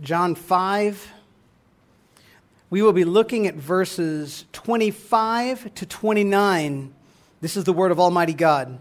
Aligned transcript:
John 0.00 0.34
5. 0.34 1.12
We 2.70 2.80
will 2.80 2.94
be 2.94 3.04
looking 3.04 3.46
at 3.46 3.54
verses 3.54 4.46
25 4.52 5.74
to 5.74 5.84
29. 5.84 6.94
This 7.42 7.56
is 7.56 7.64
the 7.64 7.74
word 7.74 7.90
of 7.92 8.00
Almighty 8.00 8.32
God. 8.32 8.78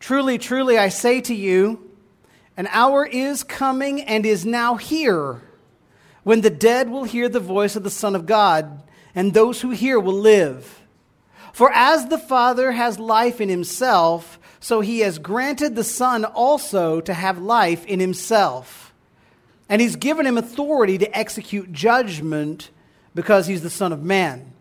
Truly, 0.00 0.38
truly, 0.38 0.78
I 0.78 0.88
say 0.88 1.20
to 1.20 1.34
you, 1.34 1.90
an 2.56 2.66
hour 2.70 3.04
is 3.04 3.44
coming 3.44 4.00
and 4.00 4.24
is 4.24 4.46
now 4.46 4.76
here 4.76 5.42
when 6.22 6.40
the 6.40 6.50
dead 6.50 6.88
will 6.88 7.04
hear 7.04 7.28
the 7.28 7.38
voice 7.38 7.76
of 7.76 7.84
the 7.84 7.90
Son 7.90 8.16
of 8.16 8.26
God, 8.26 8.82
and 9.14 9.32
those 9.32 9.60
who 9.60 9.70
hear 9.70 10.00
will 10.00 10.18
live. 10.18 10.82
For 11.52 11.70
as 11.72 12.06
the 12.06 12.18
Father 12.18 12.72
has 12.72 12.98
life 12.98 13.40
in 13.40 13.48
himself, 13.48 14.38
so 14.58 14.80
he 14.80 15.00
has 15.00 15.18
granted 15.18 15.76
the 15.76 15.84
Son 15.84 16.24
also 16.24 17.00
to 17.02 17.14
have 17.14 17.38
life 17.38 17.84
in 17.86 18.00
himself. 18.00 18.85
And 19.68 19.80
he's 19.80 19.96
given 19.96 20.26
him 20.26 20.38
authority 20.38 20.98
to 20.98 21.18
execute 21.18 21.72
judgment 21.72 22.70
because 23.14 23.46
he's 23.46 23.62
the 23.62 23.70
Son 23.70 23.92
of 23.92 24.02
Man. 24.02 24.52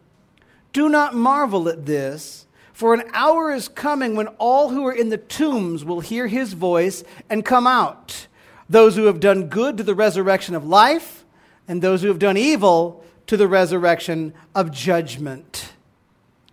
Do 0.73 0.89
not 0.89 1.13
marvel 1.13 1.69
at 1.69 1.85
this, 1.85 2.47
for 2.73 2.93
an 2.93 3.03
hour 3.13 3.51
is 3.51 3.67
coming 3.67 4.15
when 4.15 4.27
all 4.39 4.69
who 4.69 4.85
are 4.85 4.93
in 4.93 5.09
the 5.09 5.17
tombs 5.17 5.85
will 5.85 5.99
hear 5.99 6.27
his 6.27 6.53
voice 6.53 7.03
and 7.29 7.45
come 7.45 7.67
out. 7.67 8.27
Those 8.69 8.95
who 8.95 9.05
have 9.05 9.19
done 9.19 9.47
good 9.47 9.77
to 9.77 9.83
the 9.83 9.95
resurrection 9.95 10.55
of 10.55 10.65
life, 10.65 11.23
and 11.67 11.81
those 11.81 12.01
who 12.01 12.07
have 12.07 12.19
done 12.19 12.37
evil 12.37 13.03
to 13.27 13.37
the 13.37 13.47
resurrection 13.47 14.33
of 14.53 14.71
judgment. 14.71 15.73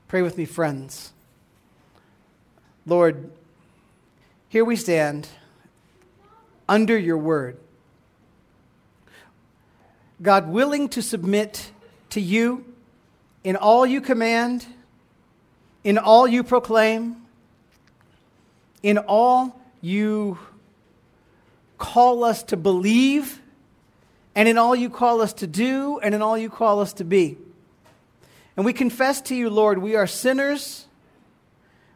Pray 0.09 0.23
with 0.23 0.39
me, 0.39 0.45
friends. 0.45 1.13
Lord, 2.87 3.31
here 4.49 4.65
we 4.65 4.77
stand 4.77 5.29
under 6.69 6.99
your 6.99 7.19
word. 7.19 7.57
God 10.23 10.49
willing 10.49 10.89
to 10.91 11.03
submit 11.03 11.73
to 12.11 12.21
you 12.21 12.65
in 13.43 13.57
all 13.57 13.85
you 13.85 14.01
command, 14.01 14.65
in 15.83 15.99
all 15.99 16.29
you 16.29 16.45
proclaim, 16.45 17.17
in 18.85 18.99
all 18.99 19.61
you 19.81 20.39
call 21.77 22.23
us 22.23 22.45
to 22.45 22.57
believe, 22.57 23.41
and 24.37 24.49
in 24.49 24.59
all 24.59 24.77
you 24.77 24.89
call 24.89 25.21
us 25.21 25.33
to 25.35 25.49
do, 25.49 25.99
and 25.99 26.15
in 26.15 26.23
all 26.23 26.39
you 26.39 26.49
call 26.49 26.79
us 26.79 26.93
to 26.95 27.05
be. 27.05 27.37
And 28.57 28.65
we 28.65 28.73
confess 28.73 29.21
to 29.23 29.35
you, 29.35 29.51
Lord, 29.51 29.79
we 29.79 29.97
are 29.97 30.07
sinners. 30.07 30.87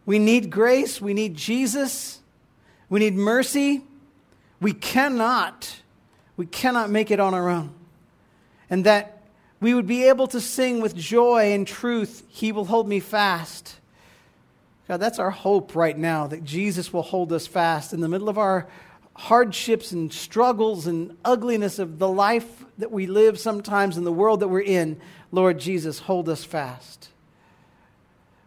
We 0.05 0.19
need 0.19 0.51
grace. 0.51 1.01
We 1.01 1.15
need 1.15 1.37
Jesus. 1.37 2.21
We 2.89 2.99
need 2.99 3.15
mercy. 3.15 3.85
We 4.61 4.73
cannot, 4.73 5.81
we 6.37 6.47
cannot 6.47 6.91
make 6.91 7.13
it 7.13 7.21
on 7.21 7.33
our 7.33 7.49
own 7.49 7.73
and 8.71 8.85
that 8.85 9.23
we 9.61 9.75
would 9.75 9.87
be 9.87 10.05
able 10.05 10.27
to 10.29 10.41
sing 10.41 10.81
with 10.81 10.95
joy 10.95 11.53
and 11.53 11.67
truth, 11.67 12.23
He 12.29 12.53
will 12.53 12.67
hold 12.67 12.89
me 12.89 13.01
fast. 13.01 13.77
God, 14.89 14.99
that's 14.99 15.19
our 15.19 15.31
hope 15.31 15.75
right 15.75 15.97
now, 15.97 16.27
that 16.27 16.45
Jesus 16.45 16.93
will 16.93 17.03
hold 17.03 17.33
us 17.33 17.47
fast 17.47 17.93
in 17.93 18.01
the 18.01 18.09
middle 18.09 18.29
of 18.29 18.39
our 18.39 18.69
hardships 19.15 19.93
and 19.93 20.13
struggles 20.13 20.87
and 20.87 21.17
ugliness 21.25 21.79
of 21.79 21.99
the 21.99 22.09
life 22.09 22.65
that 22.79 22.93
we 22.93 23.07
live 23.07 23.39
sometimes 23.39 23.97
in 23.97 24.05
the 24.05 24.13
world 24.13 24.41
that 24.41 24.49
we're 24.49 24.61
in. 24.61 25.01
Lord 25.33 25.59
Jesus, 25.59 26.01
hold 26.01 26.29
us 26.29 26.45
fast. 26.45 27.09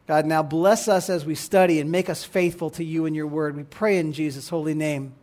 God, 0.08 0.25
now 0.25 0.42
bless 0.42 0.88
us 0.88 1.09
as 1.09 1.25
we 1.25 1.36
study 1.36 1.80
and 1.80 1.92
make 1.92 2.09
us 2.09 2.23
faithful 2.23 2.70
to 2.72 2.84
you 2.84 3.06
and 3.06 3.16
your 3.16 3.28
word. 3.28 3.56
We 3.56 3.64
pray 3.64 3.97
in 3.97 4.14
Jesus' 4.14 4.50
holy 4.50 4.73
name. 4.73 5.14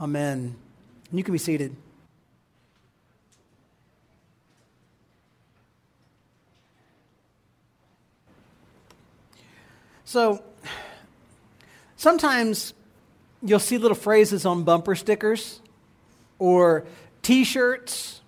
Amen. 0.00 0.56
You 1.12 1.22
can 1.22 1.32
be 1.32 1.38
seated. 1.38 1.76
So 10.14 10.44
sometimes 11.96 12.72
you'll 13.42 13.58
see 13.58 13.78
little 13.78 13.96
phrases 13.96 14.46
on 14.46 14.62
bumper 14.62 14.94
stickers 14.94 15.60
or 16.38 16.86
t 17.22 17.42
shirts. 17.42 18.20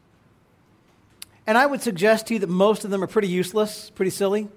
And 1.47 1.57
I 1.57 1.65
would 1.65 1.83
suggest 1.83 2.27
to 2.27 2.35
you 2.35 2.41
that 2.41 2.49
most 2.49 2.85
of 2.85 2.91
them 2.91 3.05
are 3.05 3.07
pretty 3.07 3.29
useless, 3.29 3.91
pretty 3.91 4.11
silly. 4.11 4.49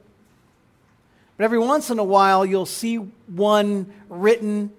But 1.37 1.43
every 1.43 1.59
once 1.59 1.91
in 1.91 1.99
a 1.99 2.03
while, 2.03 2.47
you'll 2.47 2.65
see 2.65 2.95
one 2.95 3.93
written, 4.09 4.71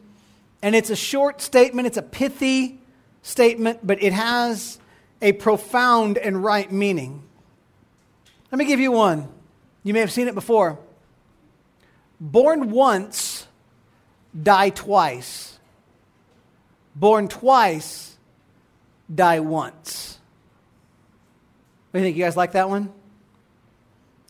and 0.60 0.74
it's 0.74 0.90
a 0.90 0.96
short 0.96 1.40
statement, 1.40 1.86
it's 1.86 1.98
a 1.98 2.02
pithy 2.02 2.80
statement, 3.22 3.86
but 3.86 4.02
it 4.02 4.12
has 4.12 4.80
a 5.22 5.34
profound 5.34 6.18
and 6.18 6.42
right 6.42 6.72
meaning. 6.72 7.22
Let 8.50 8.58
me 8.58 8.64
give 8.64 8.80
you 8.80 8.90
one. 8.90 9.28
You 9.84 9.94
may 9.94 10.00
have 10.00 10.10
seen 10.10 10.26
it 10.26 10.34
before. 10.34 10.80
Born 12.20 12.70
once, 12.70 13.47
die 14.41 14.69
twice. 14.69 15.58
Born 16.94 17.28
twice, 17.28 18.19
die 19.12 19.41
once. 19.41 20.19
What 21.91 21.98
do 21.98 22.03
you 22.03 22.09
think? 22.09 22.16
You 22.19 22.25
guys 22.25 22.36
like 22.36 22.53
that 22.53 22.69
one? 22.69 22.92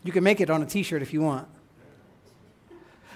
You 0.03 0.11
can 0.11 0.23
make 0.23 0.41
it 0.41 0.49
on 0.49 0.63
a 0.63 0.65
t 0.65 0.83
shirt 0.83 1.01
if 1.01 1.13
you 1.13 1.21
want. 1.21 1.47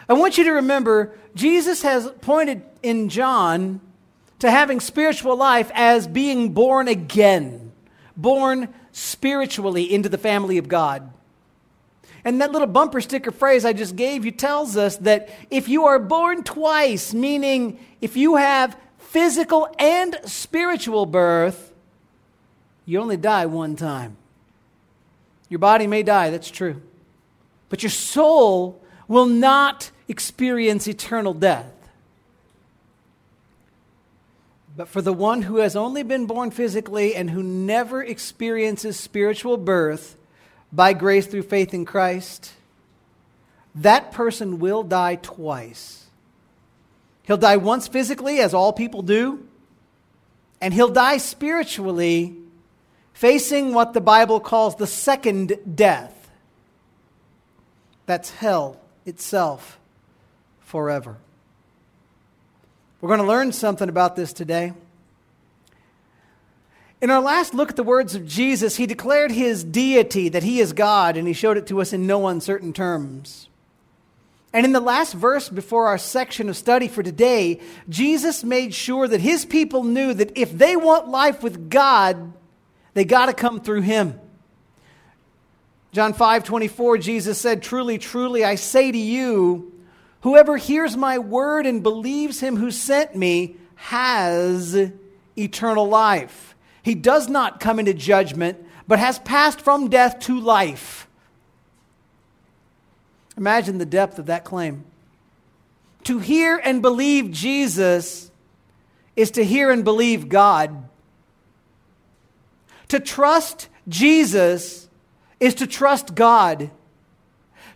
I 0.07 0.13
want 0.13 0.37
you 0.37 0.43
to 0.43 0.51
remember 0.51 1.15
Jesus 1.33 1.81
has 1.81 2.11
pointed 2.21 2.61
in 2.83 3.09
John 3.09 3.81
to 4.39 4.51
having 4.51 4.79
spiritual 4.79 5.35
life 5.35 5.71
as 5.73 6.07
being 6.07 6.53
born 6.53 6.87
again, 6.87 7.71
born 8.15 8.73
spiritually 8.91 9.91
into 9.91 10.09
the 10.09 10.17
family 10.17 10.57
of 10.57 10.67
God. 10.67 11.11
And 12.25 12.41
that 12.41 12.51
little 12.51 12.67
bumper 12.67 13.01
sticker 13.01 13.31
phrase 13.31 13.63
I 13.65 13.73
just 13.73 13.95
gave 13.95 14.25
you 14.25 14.31
tells 14.31 14.75
us 14.75 14.97
that 14.97 15.29
if 15.51 15.69
you 15.69 15.85
are 15.85 15.99
born 15.99 16.43
twice, 16.43 17.13
meaning 17.13 17.79
if 18.01 18.17
you 18.17 18.35
have 18.37 18.75
physical 18.97 19.69
and 19.77 20.17
spiritual 20.25 21.05
birth, 21.05 21.71
you 22.85 22.99
only 22.99 23.17
die 23.17 23.45
one 23.45 23.75
time. 23.75 24.17
Your 25.49 25.59
body 25.59 25.85
may 25.85 26.01
die, 26.01 26.31
that's 26.31 26.49
true. 26.49 26.81
But 27.69 27.83
your 27.83 27.91
soul 27.91 28.81
will 29.07 29.27
not 29.27 29.91
experience 30.07 30.87
eternal 30.87 31.35
death. 31.35 31.71
But 34.75 34.87
for 34.87 35.01
the 35.01 35.13
one 35.13 35.43
who 35.43 35.57
has 35.57 35.75
only 35.75 36.01
been 36.01 36.25
born 36.25 36.49
physically 36.49 37.15
and 37.15 37.29
who 37.29 37.43
never 37.43 38.03
experiences 38.03 38.99
spiritual 38.99 39.57
birth, 39.57 40.17
by 40.75 40.93
grace 40.93 41.25
through 41.25 41.43
faith 41.43 41.73
in 41.73 41.85
Christ, 41.85 42.51
that 43.75 44.11
person 44.11 44.59
will 44.59 44.83
die 44.83 45.15
twice. 45.15 46.05
He'll 47.23 47.37
die 47.37 47.57
once 47.57 47.87
physically, 47.87 48.39
as 48.39 48.53
all 48.53 48.73
people 48.73 49.01
do, 49.01 49.47
and 50.61 50.73
he'll 50.73 50.89
die 50.89 51.17
spiritually, 51.17 52.35
facing 53.13 53.73
what 53.73 53.93
the 53.93 54.01
Bible 54.01 54.39
calls 54.39 54.75
the 54.75 54.87
second 54.87 55.57
death. 55.75 56.29
That's 58.05 58.29
hell 58.29 58.79
itself 59.05 59.79
forever. 60.59 61.17
We're 63.01 63.09
going 63.09 63.21
to 63.21 63.27
learn 63.27 63.51
something 63.51 63.89
about 63.89 64.15
this 64.15 64.33
today. 64.33 64.73
In 67.01 67.09
our 67.09 67.21
last 67.21 67.53
look 67.53 67.69
at 67.69 67.75
the 67.75 67.83
words 67.83 68.15
of 68.15 68.25
Jesus, 68.25 68.77
he 68.77 68.85
declared 68.85 69.31
his 69.31 69.63
deity, 69.63 70.29
that 70.29 70.43
he 70.43 70.59
is 70.59 70.73
God, 70.73 71.17
and 71.17 71.27
he 71.27 71.33
showed 71.33 71.57
it 71.57 71.67
to 71.67 71.81
us 71.81 71.91
in 71.93 72.07
no 72.07 72.27
uncertain 72.27 72.71
terms. 72.73 73.49
And 74.53 74.65
in 74.65 74.71
the 74.71 74.79
last 74.79 75.13
verse 75.13 75.49
before 75.49 75.87
our 75.87 75.97
section 75.97 76.47
of 76.47 76.55
study 76.55 76.87
for 76.87 77.03
today, 77.03 77.59
Jesus 77.89 78.43
made 78.43 78.73
sure 78.73 79.05
that 79.05 79.19
his 79.19 79.45
people 79.45 79.83
knew 79.83 80.13
that 80.13 80.37
if 80.37 80.57
they 80.57 80.77
want 80.77 81.09
life 81.09 81.43
with 81.43 81.69
God, 81.69 82.31
they 82.93 83.03
got 83.03 83.25
to 83.25 83.33
come 83.33 83.59
through 83.59 83.81
him. 83.81 84.17
John 85.91 86.13
5 86.13 86.45
24, 86.45 86.97
Jesus 86.99 87.39
said, 87.39 87.61
Truly, 87.61 87.97
truly, 87.97 88.45
I 88.45 88.55
say 88.55 88.93
to 88.93 88.97
you, 88.97 89.73
whoever 90.21 90.55
hears 90.55 90.95
my 90.95 91.19
word 91.19 91.65
and 91.65 91.83
believes 91.83 92.39
him 92.39 92.55
who 92.55 92.71
sent 92.71 93.13
me 93.13 93.57
has 93.75 94.91
eternal 95.37 95.89
life 95.89 96.54
he 96.85 96.93
does 96.93 97.27
not 97.27 97.59
come 97.59 97.79
into 97.79 97.95
judgment, 97.95 98.63
but 98.87 98.99
has 98.99 99.17
passed 99.17 99.59
from 99.59 99.89
death 99.89 100.19
to 100.19 100.39
life. 100.39 101.07
Imagine 103.35 103.79
the 103.79 103.87
depth 103.87 104.19
of 104.19 104.27
that 104.27 104.45
claim. 104.45 104.85
To 106.03 106.19
hear 106.19 106.61
and 106.63 106.83
believe 106.83 107.31
Jesus 107.31 108.29
is 109.15 109.31
to 109.31 109.43
hear 109.43 109.71
and 109.71 109.83
believe 109.83 110.29
God. 110.29 110.87
To 112.89 112.99
trust 112.99 113.67
Jesus 113.87 114.87
is 115.39 115.55
to 115.55 115.65
trust 115.65 116.13
God. 116.13 116.69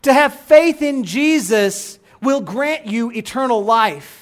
To 0.04 0.14
have 0.14 0.40
faith 0.40 0.84
in 0.84 1.04
Jesus 1.04 1.98
will 2.22 2.42
grant 2.42 2.86
you 2.86 3.10
eternal 3.12 3.64
life. 3.64 4.19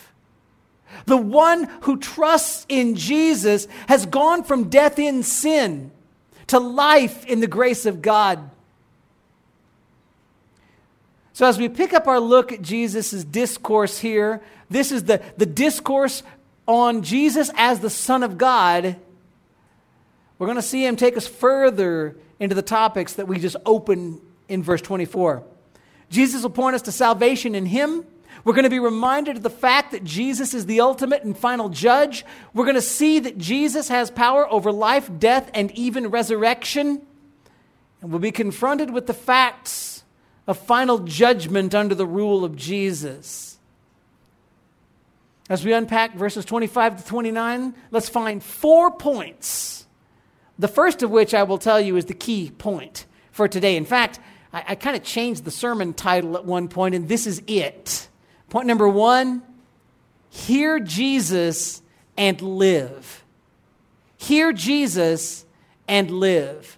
The 1.07 1.17
one 1.17 1.63
who 1.81 1.97
trusts 1.97 2.65
in 2.69 2.95
Jesus 2.95 3.67
has 3.87 4.05
gone 4.05 4.43
from 4.43 4.69
death 4.69 4.99
in 4.99 5.23
sin 5.23 5.91
to 6.47 6.59
life 6.59 7.25
in 7.25 7.39
the 7.39 7.47
grace 7.47 7.85
of 7.85 8.01
God. 8.01 8.49
So, 11.31 11.45
as 11.45 11.57
we 11.57 11.69
pick 11.69 11.93
up 11.93 12.07
our 12.07 12.19
look 12.19 12.51
at 12.51 12.61
Jesus' 12.61 13.23
discourse 13.23 13.99
here, 13.99 14.41
this 14.69 14.91
is 14.91 15.03
the, 15.03 15.21
the 15.37 15.45
discourse 15.45 16.23
on 16.67 17.03
Jesus 17.03 17.51
as 17.55 17.79
the 17.79 17.89
Son 17.89 18.21
of 18.21 18.37
God. 18.37 18.97
We're 20.39 20.47
going 20.47 20.57
to 20.57 20.61
see 20.61 20.85
him 20.85 20.95
take 20.95 21.15
us 21.15 21.27
further 21.27 22.17
into 22.39 22.53
the 22.53 22.61
topics 22.61 23.13
that 23.13 23.27
we 23.27 23.39
just 23.39 23.55
opened 23.65 24.19
in 24.49 24.61
verse 24.61 24.81
24. 24.81 25.43
Jesus 26.09 26.43
will 26.43 26.49
point 26.49 26.75
us 26.75 26.81
to 26.83 26.91
salvation 26.91 27.55
in 27.55 27.65
him. 27.65 28.05
We're 28.43 28.53
going 28.53 28.63
to 28.63 28.69
be 28.69 28.79
reminded 28.79 29.37
of 29.37 29.43
the 29.43 29.49
fact 29.49 29.91
that 29.91 30.03
Jesus 30.03 30.53
is 30.53 30.65
the 30.65 30.81
ultimate 30.81 31.23
and 31.23 31.37
final 31.37 31.69
judge. 31.69 32.25
We're 32.53 32.65
going 32.65 32.75
to 32.75 32.81
see 32.81 33.19
that 33.19 33.37
Jesus 33.37 33.89
has 33.89 34.11
power 34.11 34.51
over 34.51 34.71
life, 34.71 35.09
death, 35.19 35.49
and 35.53 35.71
even 35.71 36.07
resurrection. 36.07 37.01
And 38.01 38.11
we'll 38.11 38.19
be 38.19 38.31
confronted 38.31 38.91
with 38.91 39.07
the 39.07 39.13
facts 39.13 40.03
of 40.47 40.57
final 40.57 40.99
judgment 40.99 41.75
under 41.75 41.95
the 41.95 42.05
rule 42.05 42.45
of 42.45 42.55
Jesus. 42.55 43.57
As 45.49 45.63
we 45.63 45.73
unpack 45.73 46.15
verses 46.15 46.45
25 46.45 47.03
to 47.03 47.07
29, 47.07 47.73
let's 47.91 48.09
find 48.09 48.43
four 48.43 48.91
points. 48.91 49.87
The 50.59 50.67
first 50.67 51.03
of 51.03 51.11
which 51.11 51.33
I 51.33 51.43
will 51.43 51.57
tell 51.57 51.79
you 51.79 51.95
is 51.95 52.05
the 52.05 52.13
key 52.13 52.51
point 52.51 53.05
for 53.31 53.47
today. 53.47 53.77
In 53.77 53.85
fact, 53.85 54.19
I, 54.51 54.63
I 54.69 54.75
kind 54.75 54.95
of 54.95 55.03
changed 55.03 55.45
the 55.45 55.51
sermon 55.51 55.93
title 55.93 56.35
at 56.35 56.45
one 56.45 56.67
point, 56.67 56.95
and 56.95 57.07
this 57.07 57.27
is 57.27 57.41
it. 57.47 58.07
Point 58.49 58.67
number 58.67 58.87
one 58.87 59.41
hear 60.29 60.79
Jesus 60.79 61.81
and 62.17 62.41
live. 62.41 63.23
Hear 64.17 64.51
Jesus 64.53 65.45
and 65.87 66.11
live. 66.11 66.77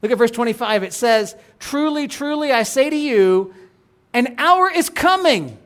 Look 0.00 0.12
at 0.12 0.18
verse 0.18 0.30
25. 0.30 0.82
It 0.82 0.92
says, 0.92 1.36
Truly, 1.58 2.08
truly, 2.08 2.52
I 2.52 2.62
say 2.62 2.90
to 2.90 2.96
you, 2.96 3.54
an 4.12 4.34
hour 4.38 4.70
is 4.70 4.90
coming 4.90 5.58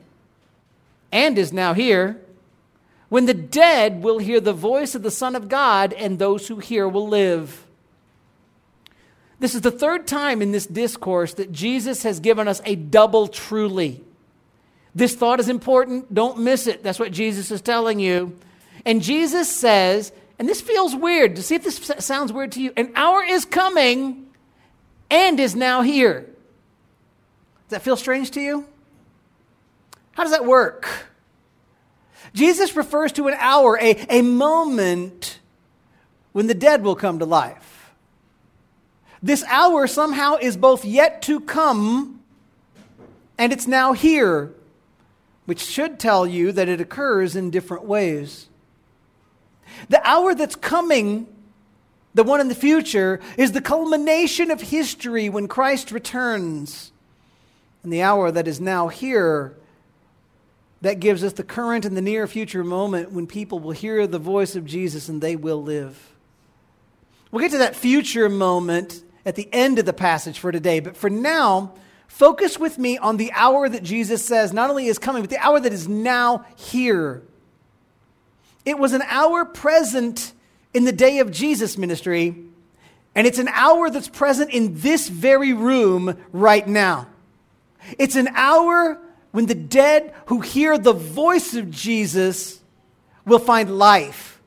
and 1.10 1.38
is 1.38 1.52
now 1.52 1.74
here 1.74 2.20
when 3.08 3.26
the 3.26 3.34
dead 3.34 4.02
will 4.02 4.18
hear 4.18 4.40
the 4.40 4.52
voice 4.52 4.94
of 4.94 5.02
the 5.02 5.10
Son 5.10 5.36
of 5.36 5.48
God, 5.48 5.92
and 5.92 6.18
those 6.18 6.48
who 6.48 6.58
hear 6.58 6.88
will 6.88 7.08
live. 7.08 7.64
This 9.38 9.54
is 9.54 9.60
the 9.60 9.70
third 9.70 10.06
time 10.06 10.42
in 10.42 10.50
this 10.50 10.66
discourse 10.66 11.34
that 11.34 11.52
Jesus 11.52 12.02
has 12.02 12.20
given 12.20 12.48
us 12.48 12.60
a 12.64 12.74
double 12.74 13.28
truly. 13.28 14.02
This 14.96 15.14
thought 15.14 15.40
is 15.40 15.50
important. 15.50 16.12
Don't 16.12 16.38
miss 16.38 16.66
it. 16.66 16.82
That's 16.82 16.98
what 16.98 17.12
Jesus 17.12 17.50
is 17.50 17.60
telling 17.60 18.00
you. 18.00 18.38
And 18.86 19.02
Jesus 19.02 19.54
says, 19.54 20.10
and 20.38 20.48
this 20.48 20.62
feels 20.62 20.96
weird, 20.96 21.36
to 21.36 21.42
see 21.42 21.54
if 21.54 21.64
this 21.64 21.92
sounds 22.02 22.32
weird 22.32 22.52
to 22.52 22.62
you, 22.62 22.72
an 22.78 22.92
hour 22.96 23.22
is 23.22 23.44
coming 23.44 24.26
and 25.10 25.38
is 25.38 25.54
now 25.54 25.82
here. 25.82 26.20
Does 26.20 27.70
that 27.70 27.82
feel 27.82 27.96
strange 27.96 28.30
to 28.32 28.40
you? 28.40 28.66
How 30.12 30.22
does 30.22 30.32
that 30.32 30.46
work? 30.46 30.88
Jesus 32.32 32.74
refers 32.74 33.12
to 33.12 33.28
an 33.28 33.34
hour, 33.38 33.78
a, 33.78 34.06
a 34.08 34.22
moment 34.22 35.40
when 36.32 36.46
the 36.46 36.54
dead 36.54 36.82
will 36.82 36.96
come 36.96 37.18
to 37.18 37.26
life. 37.26 37.92
This 39.22 39.44
hour 39.44 39.86
somehow 39.86 40.36
is 40.36 40.56
both 40.56 40.86
yet 40.86 41.20
to 41.22 41.40
come 41.40 42.22
and 43.36 43.52
it's 43.52 43.66
now 43.66 43.92
here, 43.92 44.54
which 45.46 45.64
should 45.64 45.98
tell 45.98 46.26
you 46.26 46.52
that 46.52 46.68
it 46.68 46.80
occurs 46.80 47.34
in 47.34 47.50
different 47.50 47.84
ways. 47.84 48.48
The 49.88 50.06
hour 50.06 50.34
that's 50.34 50.56
coming 50.56 51.26
the 52.16 52.24
one 52.24 52.40
in 52.40 52.48
the 52.48 52.54
future, 52.54 53.20
is 53.36 53.52
the 53.52 53.60
culmination 53.60 54.50
of 54.50 54.62
history 54.62 55.28
when 55.28 55.46
Christ 55.46 55.92
returns. 55.92 56.90
And 57.82 57.92
the 57.92 58.00
hour 58.00 58.30
that 58.30 58.48
is 58.48 58.58
now 58.58 58.88
here, 58.88 59.54
that 60.80 60.98
gives 60.98 61.22
us 61.22 61.34
the 61.34 61.44
current 61.44 61.84
and 61.84 61.94
the 61.94 62.00
near 62.00 62.26
future 62.26 62.64
moment 62.64 63.12
when 63.12 63.26
people 63.26 63.58
will 63.58 63.72
hear 63.72 64.06
the 64.06 64.18
voice 64.18 64.56
of 64.56 64.64
Jesus 64.64 65.10
and 65.10 65.20
they 65.20 65.36
will 65.36 65.62
live. 65.62 66.14
We'll 67.30 67.42
get 67.42 67.50
to 67.50 67.58
that 67.58 67.76
future 67.76 68.30
moment 68.30 69.02
at 69.26 69.34
the 69.34 69.50
end 69.52 69.78
of 69.78 69.84
the 69.84 69.92
passage 69.92 70.38
for 70.38 70.50
today, 70.50 70.80
but 70.80 70.96
for 70.96 71.10
now, 71.10 71.74
focus 72.08 72.58
with 72.58 72.78
me 72.78 72.98
on 72.98 73.16
the 73.16 73.32
hour 73.32 73.68
that 73.68 73.82
Jesus 73.82 74.24
says 74.24 74.52
not 74.52 74.70
only 74.70 74.86
is 74.86 74.98
coming, 74.98 75.22
but 75.22 75.30
the 75.30 75.38
hour 75.38 75.60
that 75.60 75.72
is 75.72 75.88
now 75.88 76.44
here. 76.56 77.22
It 78.64 78.78
was 78.78 78.92
an 78.92 79.02
hour 79.02 79.44
present 79.44 80.32
in 80.74 80.84
the 80.84 80.92
day 80.92 81.20
of 81.20 81.30
Jesus' 81.30 81.78
ministry, 81.78 82.34
and 83.14 83.26
it's 83.26 83.38
an 83.38 83.48
hour 83.48 83.90
that's 83.90 84.08
present 84.08 84.50
in 84.50 84.80
this 84.80 85.08
very 85.08 85.52
room 85.52 86.18
right 86.32 86.66
now. 86.66 87.06
It's 87.98 88.16
an 88.16 88.28
hour 88.34 88.98
when 89.30 89.46
the 89.46 89.54
dead 89.54 90.14
who 90.26 90.40
hear 90.40 90.78
the 90.78 90.92
voice 90.92 91.54
of 91.54 91.70
Jesus 91.70 92.60
will 93.24 93.38
find 93.38 93.78
life. 93.78 94.40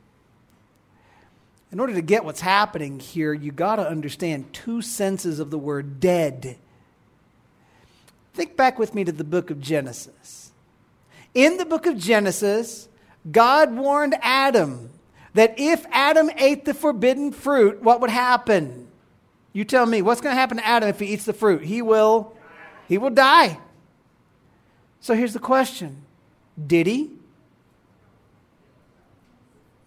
In 1.72 1.80
order 1.80 1.94
to 1.94 2.02
get 2.02 2.26
what's 2.26 2.42
happening 2.42 3.00
here, 3.00 3.34
you 3.34 3.52
got 3.52 3.76
to 3.76 3.88
understand 3.88 4.52
two 4.54 4.82
senses 4.82 5.40
of 5.40 5.52
the 5.52 5.58
word 5.58 6.00
dead. 6.00 6.58
Think 8.34 8.56
back 8.56 8.80
with 8.80 8.94
me 8.94 9.04
to 9.04 9.12
the 9.12 9.24
book 9.24 9.50
of 9.50 9.60
Genesis. 9.60 10.52
In 11.34 11.58
the 11.58 11.66
book 11.66 11.86
of 11.86 11.98
Genesis, 11.98 12.88
God 13.32 13.76
warned 13.76 14.16
Adam 14.22 14.90
that 15.34 15.56
if 15.58 15.86
Adam 15.92 16.30
ate 16.38 16.66
the 16.66 16.74
forbidden 16.74 17.32
fruit, 17.32 17.82
what 17.82 18.02
would 18.02 18.10
happen? 18.10 18.88
You 19.54 19.64
tell 19.64 19.86
me, 19.86 20.02
what's 20.02 20.22
going 20.22 20.36
to 20.36 20.40
happen 20.40 20.58
to 20.58 20.66
Adam 20.66 20.90
if 20.90 21.00
he 21.00 21.08
eats 21.08 21.26
the 21.26 21.34
fruit? 21.34 21.64
He 21.64 21.82
will 21.82 22.36
he 22.88 22.98
will 22.98 23.12
die. 23.12 23.60
So 25.00 25.14
here's 25.14 25.34
the 25.34 25.40
question. 25.40 26.04
Did 26.66 26.88
he? 26.88 27.12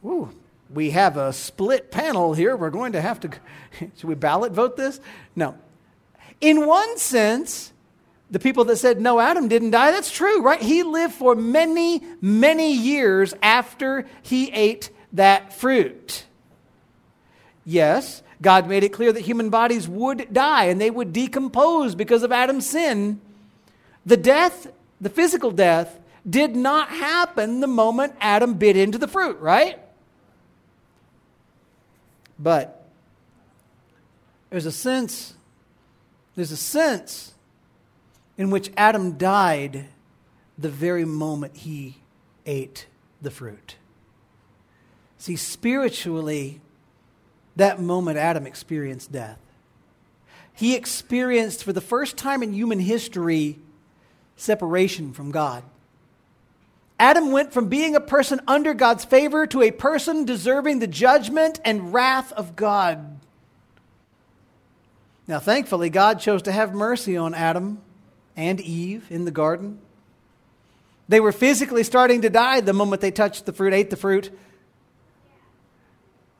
Ooh, 0.04 0.30
we 0.72 0.90
have 0.90 1.16
a 1.16 1.32
split 1.32 1.90
panel 1.90 2.32
here. 2.32 2.56
We're 2.56 2.70
going 2.70 2.92
to 2.92 3.00
have 3.00 3.20
to 3.20 3.30
should 3.96 4.04
we 4.04 4.14
ballot 4.14 4.52
vote 4.52 4.76
this? 4.76 5.00
No. 5.34 5.56
In 6.40 6.66
one 6.66 6.96
sense, 6.98 7.72
the 8.32 8.40
people 8.40 8.64
that 8.64 8.76
said 8.78 9.00
no 9.00 9.20
Adam 9.20 9.46
didn't 9.46 9.70
die, 9.70 9.92
that's 9.92 10.10
true, 10.10 10.40
right? 10.40 10.60
He 10.60 10.82
lived 10.82 11.14
for 11.14 11.34
many, 11.34 12.02
many 12.20 12.72
years 12.72 13.34
after 13.42 14.06
he 14.22 14.50
ate 14.50 14.90
that 15.12 15.52
fruit. 15.52 16.24
Yes, 17.66 18.22
God 18.40 18.66
made 18.66 18.84
it 18.84 18.88
clear 18.88 19.12
that 19.12 19.20
human 19.20 19.50
bodies 19.50 19.86
would 19.86 20.32
die 20.32 20.64
and 20.64 20.80
they 20.80 20.90
would 20.90 21.12
decompose 21.12 21.94
because 21.94 22.22
of 22.22 22.32
Adam's 22.32 22.66
sin. 22.66 23.20
The 24.06 24.16
death, 24.16 24.66
the 24.98 25.10
physical 25.10 25.50
death, 25.50 26.00
did 26.28 26.56
not 26.56 26.88
happen 26.88 27.60
the 27.60 27.66
moment 27.66 28.14
Adam 28.18 28.54
bit 28.54 28.78
into 28.78 28.96
the 28.96 29.08
fruit, 29.08 29.38
right? 29.40 29.78
But 32.38 32.88
there's 34.48 34.66
a 34.66 34.72
sense, 34.72 35.34
there's 36.34 36.50
a 36.50 36.56
sense 36.56 37.31
in 38.36 38.50
which 38.50 38.72
Adam 38.76 39.18
died 39.18 39.86
the 40.58 40.68
very 40.68 41.04
moment 41.04 41.56
he 41.58 41.96
ate 42.46 42.86
the 43.20 43.30
fruit. 43.30 43.76
See, 45.18 45.36
spiritually, 45.36 46.60
that 47.56 47.80
moment 47.80 48.18
Adam 48.18 48.46
experienced 48.46 49.12
death. 49.12 49.38
He 50.54 50.74
experienced, 50.74 51.64
for 51.64 51.72
the 51.72 51.80
first 51.80 52.16
time 52.16 52.42
in 52.42 52.52
human 52.52 52.80
history, 52.80 53.58
separation 54.36 55.12
from 55.12 55.30
God. 55.30 55.62
Adam 56.98 57.32
went 57.32 57.52
from 57.52 57.68
being 57.68 57.96
a 57.96 58.00
person 58.00 58.40
under 58.46 58.74
God's 58.74 59.04
favor 59.04 59.46
to 59.46 59.62
a 59.62 59.70
person 59.70 60.24
deserving 60.24 60.78
the 60.78 60.86
judgment 60.86 61.60
and 61.64 61.92
wrath 61.92 62.32
of 62.32 62.54
God. 62.54 63.18
Now, 65.26 65.38
thankfully, 65.38 65.90
God 65.90 66.20
chose 66.20 66.42
to 66.42 66.52
have 66.52 66.74
mercy 66.74 67.16
on 67.16 67.34
Adam 67.34 67.80
and 68.36 68.60
Eve 68.60 69.06
in 69.10 69.24
the 69.24 69.30
garden. 69.30 69.78
They 71.08 71.20
were 71.20 71.32
physically 71.32 71.84
starting 71.84 72.22
to 72.22 72.30
die 72.30 72.60
the 72.60 72.72
moment 72.72 73.02
they 73.02 73.10
touched 73.10 73.44
the 73.46 73.52
fruit, 73.52 73.74
ate 73.74 73.90
the 73.90 73.96
fruit. 73.96 74.30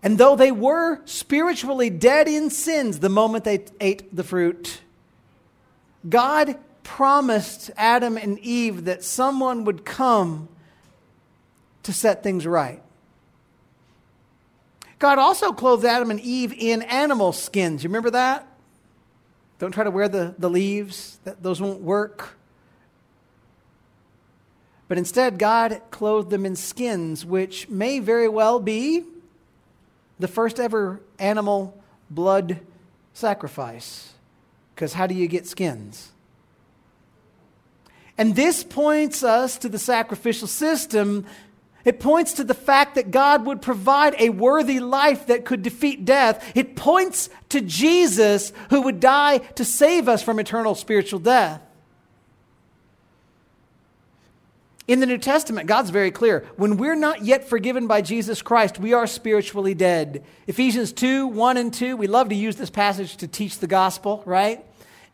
And 0.03 0.19
though 0.19 0.35
they 0.35 0.51
were 0.51 1.01
spiritually 1.05 1.91
dead 1.91 2.27
in 2.27 2.51
sins 2.51 2.99
the 2.99 3.09
moment 3.09 3.45
they 3.45 3.65
ate 3.81 4.15
the 4.15 4.25
fruit, 4.25 4.81
God 6.09 6.59
promised 6.83 7.71
Adam 7.77 8.17
and 8.17 8.39
Eve 8.41 8.87
that 8.87 9.05
someone 9.05 9.65
would 9.65 9.85
come 9.85 10.49
to 11.85 11.93
set 11.93 12.23
things 12.23 12.47
right. 12.47 12.83
God 14.99 15.19
also 15.19 15.53
clothed 15.53 15.85
Adam 15.85 16.11
and 16.11 16.21
Eve 16.21 16.53
in 16.53 16.83
animal 16.83 17.33
skins. 17.33 17.83
You 17.83 17.89
remember 17.89 18.11
that? 18.11 18.47
Don't 19.59 19.73
try 19.73 19.85
to 19.85 19.91
wear 19.91 20.09
the, 20.09 20.35
the 20.39 20.51
leaves, 20.51 21.19
that, 21.25 21.43
those 21.43 21.61
won't 21.61 21.81
work. 21.81 22.37
But 24.89 24.99
instead, 24.99 25.39
God 25.39 25.81
clothed 25.91 26.31
them 26.31 26.45
in 26.45 26.57
skins, 26.57 27.25
which 27.25 27.69
may 27.69 27.99
very 27.99 28.29
well 28.29 28.61
be 28.61 29.05
the 30.19 30.29
first 30.29 30.61
ever 30.61 31.01
animal 31.19 31.81
blood 32.11 32.61
sacrifice. 33.15 34.13
Because 34.75 34.93
how 34.93 35.07
do 35.07 35.15
you 35.15 35.29
get 35.29 35.47
skins? 35.47 36.13
And 38.19 38.37
this 38.37 38.63
points 38.63 39.23
us 39.23 39.57
to 39.59 39.69
the 39.69 39.79
sacrificial 39.79 40.47
system. 40.47 41.27
It 41.85 41.99
points 41.99 42.35
to 42.35 42.45
the 42.45 42.55
fact 42.55 42.95
that 42.95 43.11
God 43.11 43.47
would 43.47 43.61
provide 43.61 44.15
a 44.19 44.31
worthy 44.31 44.79
life 44.79 45.27
that 45.27 45.45
could 45.45 45.63
defeat 45.63 46.05
death. 46.05 46.53
It 46.55 46.77
points 46.77 47.29
to 47.49 47.61
Jesus 47.61 48.53
who 48.71 48.83
would 48.83 49.01
die 49.01 49.39
to 49.39 49.65
save 49.65 50.09
us 50.09 50.23
from 50.23 50.39
eternal 50.39 50.75
spiritual 50.75 51.19
death. 51.19 51.61
In 54.89 55.01
the 55.01 55.07
New 55.07 55.19
Testament, 55.19 55.69
God's 55.69 55.91
very 55.91 56.11
clear. 56.11 56.45
When 56.57 56.77
we're 56.77 56.97
not 56.97 57.25
yet 57.25 57.49
forgiven 57.49 57.87
by 57.87 58.03
Jesus 58.03 58.43
Christ, 58.43 58.79
we 58.79 58.93
are 58.93 59.07
spiritually 59.07 59.75
dead. 59.75 60.25
Ephesians 60.47 60.93
2 60.93 61.29
1 61.29 61.57
and 61.57 61.73
2, 61.73 61.97
we 61.97 62.09
love 62.09 62.29
to 62.31 62.35
use 62.35 62.57
this 62.57 62.71
passage 62.71 63.17
to 63.19 63.29
teach 63.29 63.59
the 63.59 63.69
gospel, 63.69 64.23
right? 64.27 64.65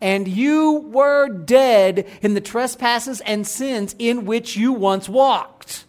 And 0.01 0.27
you 0.27 0.85
were 0.91 1.29
dead 1.29 2.09
in 2.23 2.35
the 2.35 2.41
trespasses 2.41 3.21
and 3.21 3.47
sins 3.47 3.95
in 3.99 4.25
which 4.25 4.57
you 4.57 4.73
once 4.73 5.09
walked. 5.09 5.85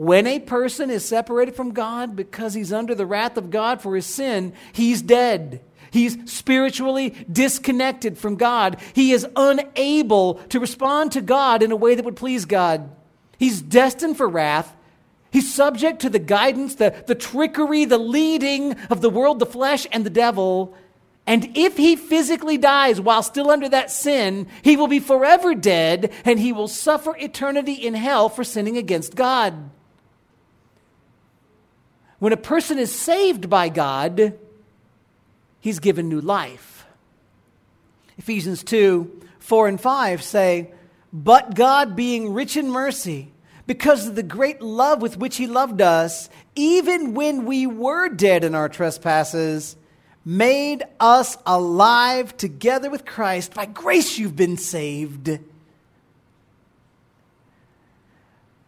When 0.00 0.26
a 0.26 0.38
person 0.38 0.88
is 0.88 1.04
separated 1.04 1.54
from 1.54 1.74
God 1.74 2.16
because 2.16 2.54
he's 2.54 2.72
under 2.72 2.94
the 2.94 3.04
wrath 3.04 3.36
of 3.36 3.50
God 3.50 3.82
for 3.82 3.94
his 3.94 4.06
sin, 4.06 4.54
he's 4.72 5.02
dead. 5.02 5.60
He's 5.90 6.16
spiritually 6.32 7.10
disconnected 7.30 8.16
from 8.16 8.36
God. 8.36 8.80
He 8.94 9.12
is 9.12 9.26
unable 9.36 10.36
to 10.48 10.58
respond 10.58 11.12
to 11.12 11.20
God 11.20 11.62
in 11.62 11.70
a 11.70 11.76
way 11.76 11.94
that 11.94 12.04
would 12.06 12.16
please 12.16 12.46
God. 12.46 12.90
He's 13.38 13.60
destined 13.60 14.16
for 14.16 14.26
wrath. 14.26 14.74
He's 15.30 15.52
subject 15.52 16.00
to 16.00 16.08
the 16.08 16.18
guidance, 16.18 16.76
the, 16.76 17.04
the 17.06 17.14
trickery, 17.14 17.84
the 17.84 17.98
leading 17.98 18.78
of 18.88 19.02
the 19.02 19.10
world, 19.10 19.38
the 19.38 19.44
flesh, 19.44 19.86
and 19.92 20.06
the 20.06 20.08
devil. 20.08 20.74
And 21.26 21.58
if 21.58 21.76
he 21.76 21.96
physically 21.96 22.56
dies 22.56 23.02
while 23.02 23.22
still 23.22 23.50
under 23.50 23.68
that 23.68 23.90
sin, 23.90 24.46
he 24.62 24.78
will 24.78 24.88
be 24.88 24.98
forever 24.98 25.54
dead 25.54 26.10
and 26.24 26.40
he 26.40 26.54
will 26.54 26.68
suffer 26.68 27.14
eternity 27.18 27.74
in 27.74 27.92
hell 27.92 28.30
for 28.30 28.44
sinning 28.44 28.78
against 28.78 29.14
God. 29.14 29.70
When 32.20 32.32
a 32.32 32.36
person 32.36 32.78
is 32.78 32.94
saved 32.94 33.50
by 33.50 33.70
God, 33.70 34.38
he's 35.58 35.80
given 35.80 36.08
new 36.08 36.20
life. 36.20 36.86
Ephesians 38.18 38.62
2 38.62 39.22
4 39.38 39.68
and 39.68 39.80
5 39.80 40.22
say, 40.22 40.70
But 41.12 41.54
God, 41.54 41.96
being 41.96 42.32
rich 42.32 42.56
in 42.56 42.70
mercy, 42.70 43.32
because 43.66 44.06
of 44.06 44.14
the 44.14 44.22
great 44.22 44.60
love 44.60 45.00
with 45.00 45.16
which 45.16 45.38
he 45.38 45.46
loved 45.46 45.80
us, 45.80 46.28
even 46.54 47.14
when 47.14 47.46
we 47.46 47.66
were 47.66 48.08
dead 48.10 48.44
in 48.44 48.54
our 48.54 48.68
trespasses, 48.68 49.76
made 50.24 50.84
us 51.00 51.38
alive 51.46 52.36
together 52.36 52.90
with 52.90 53.06
Christ. 53.06 53.54
By 53.54 53.64
grace 53.64 54.18
you've 54.18 54.36
been 54.36 54.58
saved. 54.58 55.38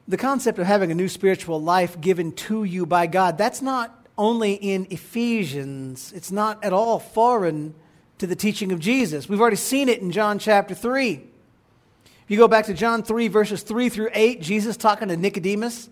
The 0.09 0.17
concept 0.17 0.59
of 0.59 0.67
having 0.67 0.91
a 0.91 0.95
new 0.95 1.09
spiritual 1.09 1.63
life 1.63 2.01
given 2.01 2.33
to 2.33 2.65
you 2.65 2.87
by 2.87 3.07
God, 3.07 3.39
that's 3.39 3.63
not 3.63 4.07
only 4.19 4.55
in 4.55 4.87
Ephesians. 4.91 6.13
It's 6.15 6.33
not 6.33 6.63
at 6.65 6.73
all 6.73 6.99
foreign 6.99 7.75
to 8.19 8.27
the 8.27 8.37
teaching 8.37 8.73
of 8.73 8.81
Jesus. 8.81 9.29
We've 9.29 9.41
already 9.41 9.57
seen 9.57 9.89
it 9.89 10.01
in 10.01 10.11
John 10.11 10.39
chapter 10.39 10.75
3. 10.75 11.15
If 11.15 12.31
you 12.31 12.37
go 12.37 12.49
back 12.49 12.67
to 12.67 12.75
John 12.75 13.03
3, 13.03 13.29
verses 13.29 13.63
3 13.63 13.89
through 13.89 14.11
8, 14.13 14.41
Jesus 14.41 14.77
talking 14.77 15.09
to 15.09 15.17
Nicodemus, 15.17 15.89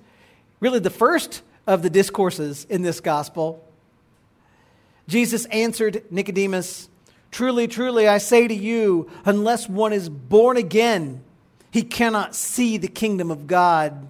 really 0.61 0.79
the 0.79 0.91
first 0.91 1.43
of 1.67 1.83
the 1.83 1.91
discourses 1.91 2.67
in 2.71 2.83
this 2.83 3.01
gospel. 3.01 3.67
Jesus 5.09 5.45
answered 5.47 6.05
Nicodemus, 6.11 6.89
Truly, 7.31 7.69
truly, 7.69 8.09
I 8.09 8.19
say 8.19 8.49
to 8.49 8.55
you, 8.55 9.11
unless 9.25 9.69
one 9.69 9.93
is 9.93 10.09
born 10.09 10.57
again, 10.57 11.23
he 11.71 11.83
cannot 11.83 12.35
see 12.35 12.77
the 12.77 12.89
kingdom 12.89 13.31
of 13.31 13.47
God. 13.47 14.09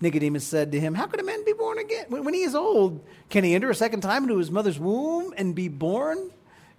Nicodemus 0.00 0.44
said 0.44 0.72
to 0.72 0.80
him, 0.80 0.94
How 0.94 1.06
can 1.06 1.20
a 1.20 1.22
man 1.22 1.44
be 1.44 1.52
born 1.52 1.78
again? 1.78 2.06
When 2.08 2.34
he 2.34 2.42
is 2.42 2.54
old, 2.54 3.04
can 3.30 3.44
he 3.44 3.54
enter 3.54 3.70
a 3.70 3.74
second 3.74 4.00
time 4.00 4.24
into 4.24 4.38
his 4.38 4.50
mother's 4.50 4.78
womb 4.78 5.32
and 5.36 5.54
be 5.54 5.68
born? 5.68 6.30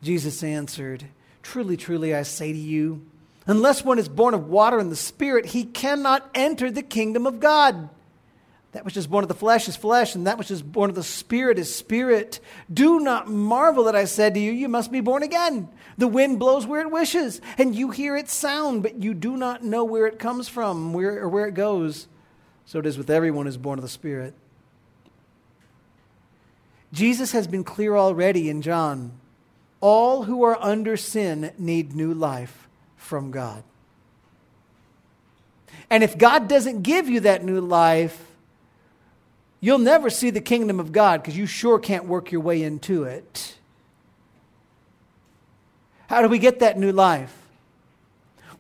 Jesus 0.02 0.44
answered, 0.44 1.06
Truly, 1.42 1.78
truly, 1.78 2.14
I 2.14 2.24
say 2.24 2.52
to 2.52 2.60
you, 2.60 3.06
unless 3.48 3.84
one 3.84 3.98
is 3.98 4.10
born 4.10 4.34
of 4.34 4.50
water 4.50 4.78
and 4.78 4.92
the 4.92 4.98
Spirit, 4.98 5.48
he 5.48 5.64
cannot 5.64 6.30
enter 6.36 6.70
the 6.70 6.84
kingdom 6.84 7.26
of 7.26 7.40
God. 7.40 7.90
That 8.74 8.86
which 8.86 8.98
is 8.98 9.06
born 9.06 9.24
of 9.24 9.28
the 9.28 9.36
flesh 9.36 9.68
is 9.68 9.76
flesh, 9.76 10.16
and 10.16 10.26
that 10.26 10.40
which 10.40 10.50
is 10.50 10.64
born 10.64 10.90
of 10.90 10.96
the 10.96 11.04
Spirit 11.04 11.60
is 11.60 11.74
spirit. 11.74 12.40
Do 12.72 13.00
not 13.00 13.30
marvel 13.30 13.84
that 13.84 13.96
I 13.96 14.06
said 14.06 14.34
to 14.34 14.40
you, 14.40 14.52
You 14.52 14.68
must 14.68 14.92
be 14.92 15.00
born 15.00 15.22
again. 15.22 15.70
The 15.98 16.08
wind 16.08 16.40
blows 16.40 16.66
where 16.66 16.82
it 16.82 16.92
wishes, 16.92 17.40
and 17.60 17.76
you 17.76 17.92
hear 17.92 18.18
its 18.18 18.34
sound, 18.34 18.82
but 18.82 18.96
you 18.96 19.14
do 19.14 19.38
not 19.38 19.64
know 19.64 19.84
where 19.84 20.08
it 20.08 20.18
comes 20.18 20.50
from 20.50 20.92
where, 20.92 21.22
or 21.22 21.30
where 21.30 21.46
it 21.46 21.54
goes. 21.54 22.08
So 22.66 22.80
it 22.80 22.88
is 22.88 22.98
with 22.98 23.12
everyone 23.12 23.46
who 23.46 23.50
is 23.50 23.58
born 23.58 23.78
of 23.78 23.84
the 23.84 23.90
Spirit. 23.90 24.34
Jesus 26.92 27.32
has 27.32 27.46
been 27.46 27.64
clear 27.64 27.96
already 27.96 28.50
in 28.50 28.64
John. 28.64 29.12
All 29.82 30.24
who 30.24 30.44
are 30.44 30.58
under 30.60 30.98
sin 30.98 31.52
need 31.60 31.94
new 31.94 32.14
life 32.14 32.68
from 32.96 33.30
God. 33.30 33.64
And 35.92 36.04
if 36.04 36.18
God 36.18 36.48
doesn't 36.48 36.82
give 36.82 37.08
you 37.08 37.20
that 37.20 37.44
new 37.44 37.62
life, 37.62 38.33
you'll 39.64 39.80
never 39.80 40.10
see 40.10 40.30
the 40.30 40.42
kingdom 40.42 40.78
of 40.82 40.92
God 40.92 41.22
because 41.22 41.38
you 41.38 41.46
sure 41.46 41.80
can't 41.80 42.06
work 42.06 42.34
your 42.34 42.42
way 42.42 42.62
into 42.62 43.06
it. 43.06 43.56
How 46.08 46.22
do 46.22 46.28
we 46.28 46.38
get 46.38 46.60
that 46.60 46.78
new 46.78 46.92
life? 46.92 47.34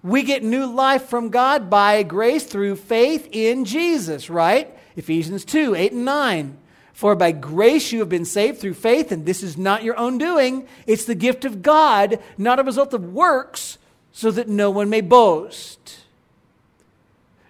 We 0.01 0.23
get 0.23 0.45
new 0.45 0.65
life 0.65 1.03
from 1.07 1.27
God 1.27 1.69
by 1.69 2.03
grace 2.03 2.45
through 2.45 2.77
faith 2.77 3.27
in 3.33 3.65
Jesus, 3.65 4.29
right? 4.29 4.73
Ephesians 4.95 5.43
2 5.43 5.75
8 5.75 5.91
and 5.91 6.05
9. 6.05 6.57
For 6.93 7.15
by 7.15 7.33
grace 7.33 7.91
you 7.91 7.99
have 7.99 8.07
been 8.07 8.23
saved 8.23 8.61
through 8.61 8.75
faith, 8.75 9.11
and 9.11 9.25
this 9.25 9.43
is 9.43 9.57
not 9.57 9.83
your 9.83 9.97
own 9.97 10.17
doing. 10.17 10.69
It's 10.87 11.03
the 11.03 11.15
gift 11.15 11.43
of 11.43 11.61
God, 11.61 12.19
not 12.37 12.59
a 12.59 12.63
result 12.63 12.93
of 12.93 13.11
works, 13.11 13.77
so 14.13 14.31
that 14.31 14.47
no 14.47 14.71
one 14.71 14.89
may 14.89 15.01
boast. 15.01 15.97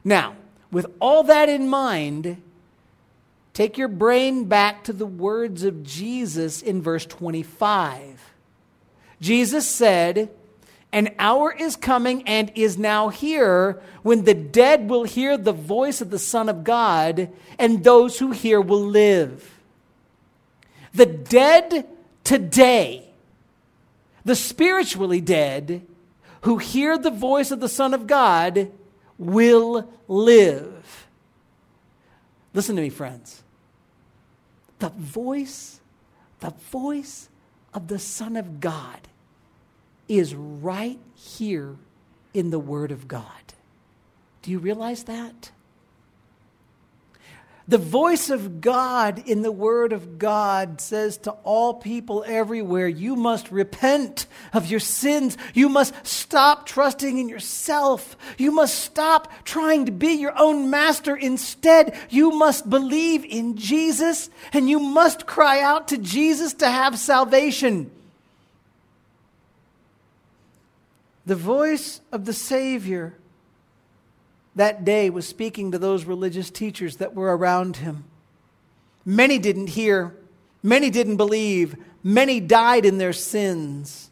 Now, 0.03 0.37
with 0.71 0.87
all 0.99 1.21
that 1.25 1.49
in 1.49 1.69
mind, 1.69 2.41
take 3.53 3.77
your 3.77 3.87
brain 3.87 4.45
back 4.45 4.83
to 4.85 4.93
the 4.93 5.05
words 5.05 5.63
of 5.63 5.83
Jesus 5.83 6.61
in 6.61 6.81
verse 6.81 7.05
25. 7.05 8.33
Jesus 9.21 9.67
said, 9.67 10.29
an 10.93 11.09
hour 11.17 11.51
is 11.51 11.75
coming 11.75 12.27
and 12.27 12.51
is 12.53 12.77
now 12.77 13.09
here 13.09 13.81
when 14.03 14.25
the 14.25 14.35
dead 14.35 14.89
will 14.89 15.05
hear 15.05 15.37
the 15.37 15.51
voice 15.51 16.01
of 16.01 16.11
the 16.11 16.19
Son 16.19 16.49
of 16.49 16.63
God, 16.63 17.29
and 17.57 17.83
those 17.83 18.19
who 18.19 18.31
hear 18.31 18.61
will 18.61 18.85
live. 18.85 19.59
The 20.93 21.07
dead 21.07 21.87
today, 22.23 23.09
the 24.23 24.35
spiritually 24.35 25.19
dead 25.19 25.81
who 26.41 26.59
hear 26.59 26.95
the 26.95 27.09
voice 27.09 27.49
of 27.49 27.59
the 27.59 27.69
Son 27.69 27.95
of 27.95 28.05
God, 28.05 28.71
will 29.17 29.91
live. 30.07 31.07
Listen 32.53 32.75
to 32.75 32.81
me, 32.83 32.89
friends. 32.89 33.42
The 34.83 34.89
voice, 34.89 35.79
the 36.41 36.49
voice 36.49 37.29
of 37.73 37.87
the 37.87 37.99
Son 37.99 38.35
of 38.35 38.59
God 38.59 38.99
is 40.09 40.35
right 40.35 40.99
here 41.15 41.77
in 42.33 42.49
the 42.49 42.59
Word 42.59 42.91
of 42.91 43.07
God. 43.07 43.53
Do 44.41 44.51
you 44.51 44.59
realize 44.59 45.05
that? 45.05 45.51
The 47.65 47.77
voice 47.77 48.29
of 48.29 48.59
God 48.59 49.23
in 49.25 49.41
the 49.41 49.51
Word 49.51 49.93
of 49.93 50.19
God 50.19 50.81
says 50.81 51.17
to 51.19 51.31
all 51.43 51.75
people 51.75 52.25
everywhere, 52.27 52.89
you 52.89 53.15
must 53.15 53.51
repent 53.51 54.25
of 54.51 54.69
your 54.69 54.81
sins. 54.81 55.37
You 55.53 55.69
must 55.69 55.93
stop 56.05 56.65
trusting 56.65 57.17
in 57.17 57.29
yourself. 57.29 58.17
You 58.37 58.51
must 58.51 58.79
stop 58.79 59.31
trying 59.45 59.85
to 59.85 59.93
be 59.93 60.13
your 60.13 60.37
own 60.37 60.69
master. 60.69 61.15
Instead, 61.15 61.97
you 62.09 62.31
must 62.31 62.69
believe 62.69 63.23
in 63.23 63.55
Jesus 63.55 64.29
and 64.51 64.69
you 64.69 64.79
must 64.79 65.25
cry 65.25 65.61
out 65.61 65.87
to 65.87 65.97
Jesus 65.97 66.53
to 66.55 66.67
have 66.67 66.99
salvation. 66.99 67.89
The 71.25 71.35
voice 71.37 72.01
of 72.11 72.25
the 72.25 72.33
Savior 72.33 73.15
that 74.55 74.85
day 74.85 75.09
was 75.09 75.27
speaking 75.27 75.71
to 75.71 75.79
those 75.79 76.05
religious 76.05 76.49
teachers 76.49 76.97
that 76.97 77.15
were 77.15 77.35
around 77.35 77.77
him. 77.77 78.05
Many 79.05 79.39
didn't 79.39 79.67
hear, 79.67 80.15
many 80.61 80.89
didn't 80.89 81.17
believe, 81.17 81.75
many 82.03 82.39
died 82.39 82.85
in 82.85 82.97
their 82.97 83.13
sins. 83.13 84.09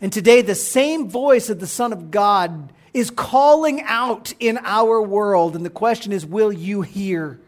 And 0.00 0.12
today, 0.12 0.42
the 0.42 0.54
same 0.54 1.08
voice 1.08 1.48
of 1.48 1.60
the 1.60 1.66
Son 1.66 1.92
of 1.92 2.10
God 2.10 2.72
is 2.92 3.10
calling 3.10 3.82
out 3.82 4.34
in 4.38 4.58
our 4.62 5.00
world. 5.00 5.56
And 5.56 5.64
the 5.64 5.70
question 5.70 6.12
is 6.12 6.26
will 6.26 6.52
you 6.52 6.82
hear? 6.82 7.40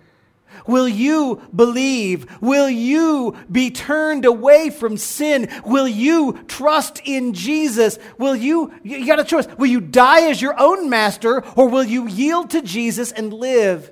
Will 0.67 0.89
you 0.89 1.43
believe? 1.55 2.41
Will 2.41 2.69
you 2.69 3.37
be 3.51 3.71
turned 3.71 4.25
away 4.25 4.71
from 4.71 4.97
sin? 4.97 5.51
Will 5.65 5.89
you 5.89 6.45
trust 6.49 7.01
in 7.05 7.33
Jesus? 7.35 7.99
Will 8.19 8.37
you, 8.37 8.73
you 8.83 9.07
got 9.07 9.21
a 9.21 9.25
choice. 9.25 9.47
Will 9.59 9.67
you 9.67 9.81
die 9.81 10.29
as 10.29 10.41
your 10.41 10.59
own 10.59 10.89
master 10.89 11.45
or 11.57 11.69
will 11.69 11.85
you 11.85 12.09
yield 12.09 12.51
to 12.51 12.63
Jesus 12.63 13.13
and 13.13 13.33
live? 13.33 13.91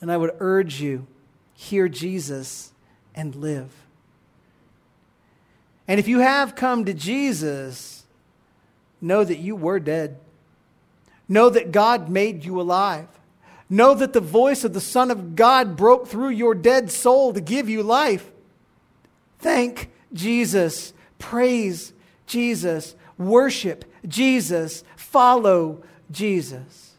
And 0.00 0.12
I 0.12 0.16
would 0.16 0.32
urge 0.38 0.80
you, 0.80 1.06
hear 1.54 1.88
Jesus 1.88 2.72
and 3.14 3.34
live. 3.34 3.70
And 5.88 6.00
if 6.00 6.08
you 6.08 6.18
have 6.18 6.54
come 6.54 6.84
to 6.84 6.94
Jesus, 6.94 8.04
know 9.00 9.24
that 9.24 9.38
you 9.38 9.56
were 9.56 9.78
dead. 9.78 10.18
Know 11.28 11.50
that 11.50 11.72
God 11.72 12.08
made 12.08 12.44
you 12.44 12.60
alive. 12.60 13.08
Know 13.68 13.94
that 13.94 14.12
the 14.12 14.20
voice 14.20 14.64
of 14.64 14.72
the 14.72 14.80
Son 14.80 15.10
of 15.10 15.34
God 15.34 15.76
broke 15.76 16.06
through 16.06 16.28
your 16.28 16.54
dead 16.54 16.90
soul 16.90 17.32
to 17.32 17.40
give 17.40 17.68
you 17.68 17.82
life. 17.82 18.30
Thank 19.40 19.90
Jesus. 20.12 20.92
Praise 21.18 21.92
Jesus. 22.26 22.94
Worship 23.18 23.84
Jesus. 24.06 24.84
Follow 24.96 25.82
Jesus. 26.10 26.92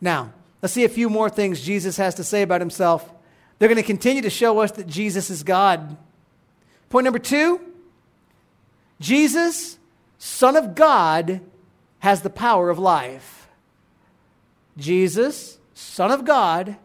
Now, 0.00 0.32
let's 0.60 0.74
see 0.74 0.84
a 0.84 0.88
few 0.88 1.08
more 1.08 1.30
things 1.30 1.60
Jesus 1.60 1.96
has 1.96 2.14
to 2.16 2.24
say 2.24 2.42
about 2.42 2.60
himself. 2.60 3.10
They're 3.58 3.68
going 3.68 3.76
to 3.76 3.82
continue 3.82 4.22
to 4.22 4.30
show 4.30 4.58
us 4.60 4.72
that 4.72 4.86
Jesus 4.86 5.30
is 5.30 5.42
God. 5.42 5.96
Point 6.88 7.04
number 7.04 7.18
two 7.18 7.60
Jesus, 9.00 9.78
Son 10.18 10.56
of 10.56 10.74
God, 10.74 11.40
has 12.00 12.22
the 12.22 12.30
power 12.30 12.68
of 12.68 12.78
life. 12.78 13.39
Jesus, 14.76 15.58
Son 15.74 16.10
of 16.10 16.24
God, 16.24 16.76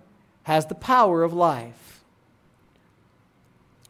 has 0.44 0.68
the 0.68 0.76
power 0.76 1.24
of 1.24 1.34
life. 1.34 2.04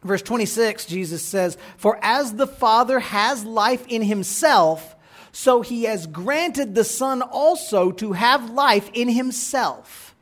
Verse 0.02 0.22
26, 0.22 0.86
Jesus 0.86 1.22
says, 1.22 1.58
For 1.76 1.98
as 2.00 2.34
the 2.34 2.46
Father 2.46 3.00
has 3.00 3.44
life 3.44 3.84
in 3.88 4.02
himself, 4.02 4.94
so 5.32 5.60
he 5.60 5.84
has 5.84 6.06
granted 6.06 6.74
the 6.74 6.84
Son 6.84 7.20
also 7.20 7.90
to 7.92 8.12
have 8.12 8.50
life 8.50 8.88
in 8.94 9.08
himself. 9.08 10.14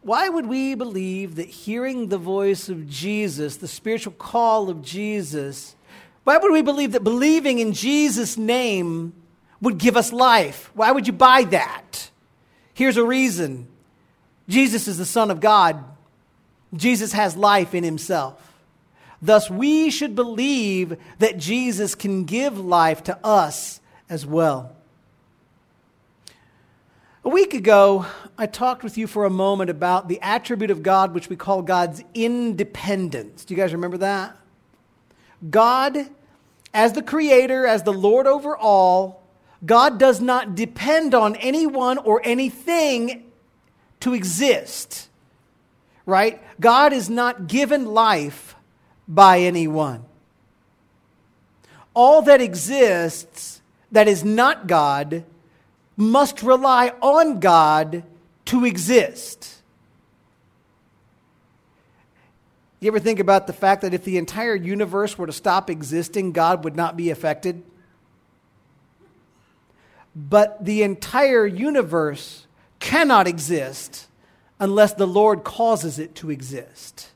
Why 0.00 0.28
would 0.28 0.46
we 0.46 0.74
believe 0.74 1.36
that 1.36 1.46
hearing 1.46 2.08
the 2.08 2.18
voice 2.18 2.68
of 2.68 2.88
Jesus, 2.88 3.58
the 3.58 3.68
spiritual 3.68 4.14
call 4.14 4.68
of 4.68 4.82
Jesus, 4.82 5.76
why 6.24 6.38
would 6.38 6.52
we 6.52 6.62
believe 6.62 6.92
that 6.92 7.04
believing 7.04 7.60
in 7.60 7.72
Jesus' 7.72 8.36
name 8.36 9.12
would 9.62 9.78
give 9.78 9.96
us 9.96 10.12
life. 10.12 10.70
Why 10.74 10.92
would 10.92 11.06
you 11.06 11.12
buy 11.14 11.44
that? 11.44 12.10
Here's 12.74 12.98
a 12.98 13.04
reason 13.04 13.68
Jesus 14.48 14.88
is 14.88 14.98
the 14.98 15.06
Son 15.06 15.30
of 15.30 15.40
God, 15.40 15.82
Jesus 16.74 17.12
has 17.12 17.36
life 17.36 17.74
in 17.74 17.84
himself. 17.84 18.48
Thus, 19.24 19.48
we 19.48 19.90
should 19.90 20.16
believe 20.16 20.96
that 21.20 21.38
Jesus 21.38 21.94
can 21.94 22.24
give 22.24 22.58
life 22.58 23.04
to 23.04 23.16
us 23.24 23.80
as 24.10 24.26
well. 24.26 24.74
A 27.24 27.28
week 27.28 27.54
ago, 27.54 28.04
I 28.36 28.46
talked 28.46 28.82
with 28.82 28.98
you 28.98 29.06
for 29.06 29.24
a 29.24 29.30
moment 29.30 29.70
about 29.70 30.08
the 30.08 30.20
attribute 30.20 30.72
of 30.72 30.82
God, 30.82 31.14
which 31.14 31.28
we 31.28 31.36
call 31.36 31.62
God's 31.62 32.02
independence. 32.14 33.44
Do 33.44 33.54
you 33.54 33.60
guys 33.60 33.72
remember 33.72 33.98
that? 33.98 34.36
God, 35.48 36.10
as 36.74 36.94
the 36.94 37.02
creator, 37.02 37.64
as 37.64 37.84
the 37.84 37.92
Lord 37.92 38.26
over 38.26 38.56
all, 38.56 39.21
God 39.64 39.98
does 39.98 40.20
not 40.20 40.54
depend 40.54 41.14
on 41.14 41.36
anyone 41.36 41.98
or 41.98 42.20
anything 42.24 43.30
to 44.00 44.14
exist, 44.14 45.08
right? 46.04 46.42
God 46.60 46.92
is 46.92 47.08
not 47.08 47.46
given 47.46 47.86
life 47.86 48.56
by 49.06 49.38
anyone. 49.40 50.04
All 51.94 52.22
that 52.22 52.40
exists 52.40 53.60
that 53.92 54.08
is 54.08 54.24
not 54.24 54.66
God 54.66 55.24
must 55.96 56.42
rely 56.42 56.94
on 57.00 57.38
God 57.38 58.02
to 58.46 58.64
exist. 58.64 59.62
You 62.80 62.88
ever 62.88 62.98
think 62.98 63.20
about 63.20 63.46
the 63.46 63.52
fact 63.52 63.82
that 63.82 63.94
if 63.94 64.02
the 64.02 64.18
entire 64.18 64.56
universe 64.56 65.16
were 65.16 65.26
to 65.28 65.32
stop 65.32 65.70
existing, 65.70 66.32
God 66.32 66.64
would 66.64 66.74
not 66.74 66.96
be 66.96 67.10
affected? 67.10 67.62
But 70.14 70.64
the 70.64 70.82
entire 70.82 71.46
universe 71.46 72.46
cannot 72.80 73.26
exist 73.26 74.08
unless 74.60 74.92
the 74.94 75.06
Lord 75.06 75.44
causes 75.44 75.98
it 75.98 76.14
to 76.16 76.30
exist. 76.30 77.08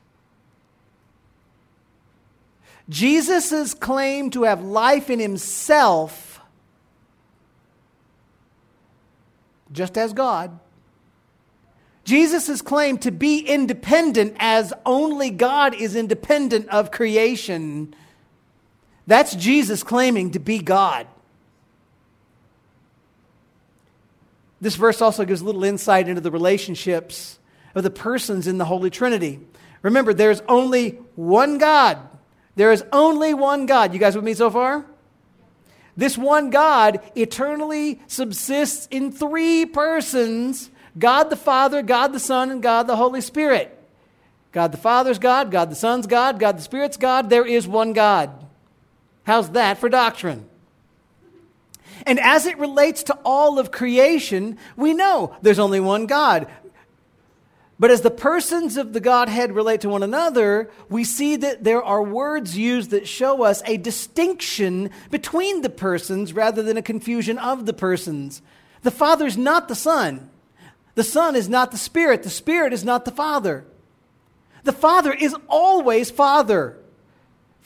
Jesus' 2.89 3.73
claim 3.73 4.29
to 4.31 4.43
have 4.43 4.63
life 4.63 5.09
in 5.09 5.19
himself, 5.19 6.39
just 9.71 9.97
as 9.97 10.13
God, 10.13 10.57
Jesus' 12.05 12.61
claim 12.61 12.97
to 12.99 13.11
be 13.11 13.39
independent 13.39 14.37
as 14.39 14.73
only 14.85 15.29
God 15.29 15.75
is 15.75 15.93
independent 15.93 16.69
of 16.69 16.89
creation, 16.89 17.93
that's 19.05 19.35
Jesus 19.35 19.83
claiming 19.83 20.31
to 20.31 20.39
be 20.39 20.59
God. 20.59 21.05
This 24.59 24.75
verse 24.75 25.01
also 25.01 25.25
gives 25.25 25.41
a 25.41 25.45
little 25.45 25.63
insight 25.63 26.07
into 26.07 26.21
the 26.21 26.31
relationships 26.31 27.39
of 27.75 27.83
the 27.83 27.91
persons 27.91 28.47
in 28.47 28.57
the 28.57 28.65
Holy 28.65 28.89
Trinity. 28.89 29.39
Remember, 29.81 30.13
there's 30.13 30.41
only 30.47 30.91
one 31.15 31.57
God. 31.57 31.99
There 32.55 32.71
is 32.71 32.83
only 32.91 33.33
one 33.33 33.67
God. 33.67 33.93
You 33.93 33.99
guys 33.99 34.15
with 34.15 34.25
me 34.25 34.33
so 34.33 34.49
far? 34.49 34.85
This 35.95 36.17
one 36.17 36.49
God 36.49 37.01
eternally 37.15 38.01
subsists 38.07 38.87
in 38.91 39.11
three 39.11 39.65
persons 39.65 40.69
God 40.97 41.29
the 41.29 41.35
Father, 41.35 41.83
God 41.83 42.13
the 42.13 42.19
Son, 42.19 42.49
and 42.49 42.61
God 42.61 42.87
the 42.87 42.95
Holy 42.95 43.21
Spirit. 43.21 43.73
God 44.51 44.71
the 44.71 44.77
Father's 44.77 45.19
God, 45.19 45.51
God 45.51 45.69
the 45.69 45.75
Son's 45.75 46.07
God, 46.07 46.39
God 46.39 46.57
the 46.57 46.63
Spirit's 46.63 46.97
God. 46.97 47.29
There 47.29 47.45
is 47.45 47.67
one 47.67 47.93
God. 47.93 48.31
How's 49.23 49.51
that 49.51 49.77
for 49.77 49.89
doctrine? 49.89 50.47
And 52.07 52.21
as 52.21 52.45
it 52.45 52.57
relates 52.57 53.03
to 53.03 53.19
all 53.25 53.59
of 53.59 53.69
creation, 53.69 54.57
we 54.77 54.93
know 54.93 55.35
there's 55.41 55.59
only 55.59 55.81
one 55.81 56.05
God. 56.05 56.47
But 57.77 57.91
as 57.91 58.01
the 58.01 58.09
persons 58.09 58.77
of 58.77 58.93
the 58.93 59.01
Godhead 59.01 59.51
relate 59.51 59.81
to 59.81 59.89
one 59.89 60.01
another, 60.01 60.71
we 60.89 61.03
see 61.03 61.35
that 61.35 61.65
there 61.65 61.83
are 61.83 62.01
words 62.01 62.57
used 62.57 62.91
that 62.91 63.07
show 63.07 63.43
us 63.43 63.61
a 63.65 63.75
distinction 63.75 64.89
between 65.11 65.61
the 65.61 65.69
persons 65.69 66.31
rather 66.31 66.63
than 66.63 66.77
a 66.77 66.81
confusion 66.81 67.37
of 67.37 67.65
the 67.65 67.73
persons. 67.73 68.41
The 68.83 68.89
Father 68.89 69.25
is 69.25 69.37
not 69.37 69.67
the 69.67 69.75
Son. 69.75 70.29
The 70.95 71.03
Son 71.03 71.35
is 71.35 71.49
not 71.49 71.71
the 71.71 71.77
Spirit. 71.77 72.23
The 72.23 72.29
Spirit 72.29 72.71
is 72.71 72.85
not 72.85 73.03
the 73.03 73.11
Father. 73.11 73.65
The 74.63 74.71
Father 74.71 75.11
is 75.11 75.35
always 75.47 76.09
Father. 76.09 76.77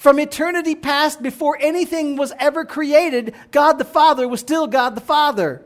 From 0.02 0.18
eternity 0.18 0.74
past, 0.74 1.22
before 1.22 1.60
anything 1.62 2.16
was 2.16 2.34
ever 2.40 2.66
created, 2.66 3.36
God 3.52 3.74
the 3.74 3.86
Father 3.86 4.28
was 4.28 4.40
still 4.40 4.66
God 4.66 4.96
the 4.96 5.00
Father. 5.00 5.64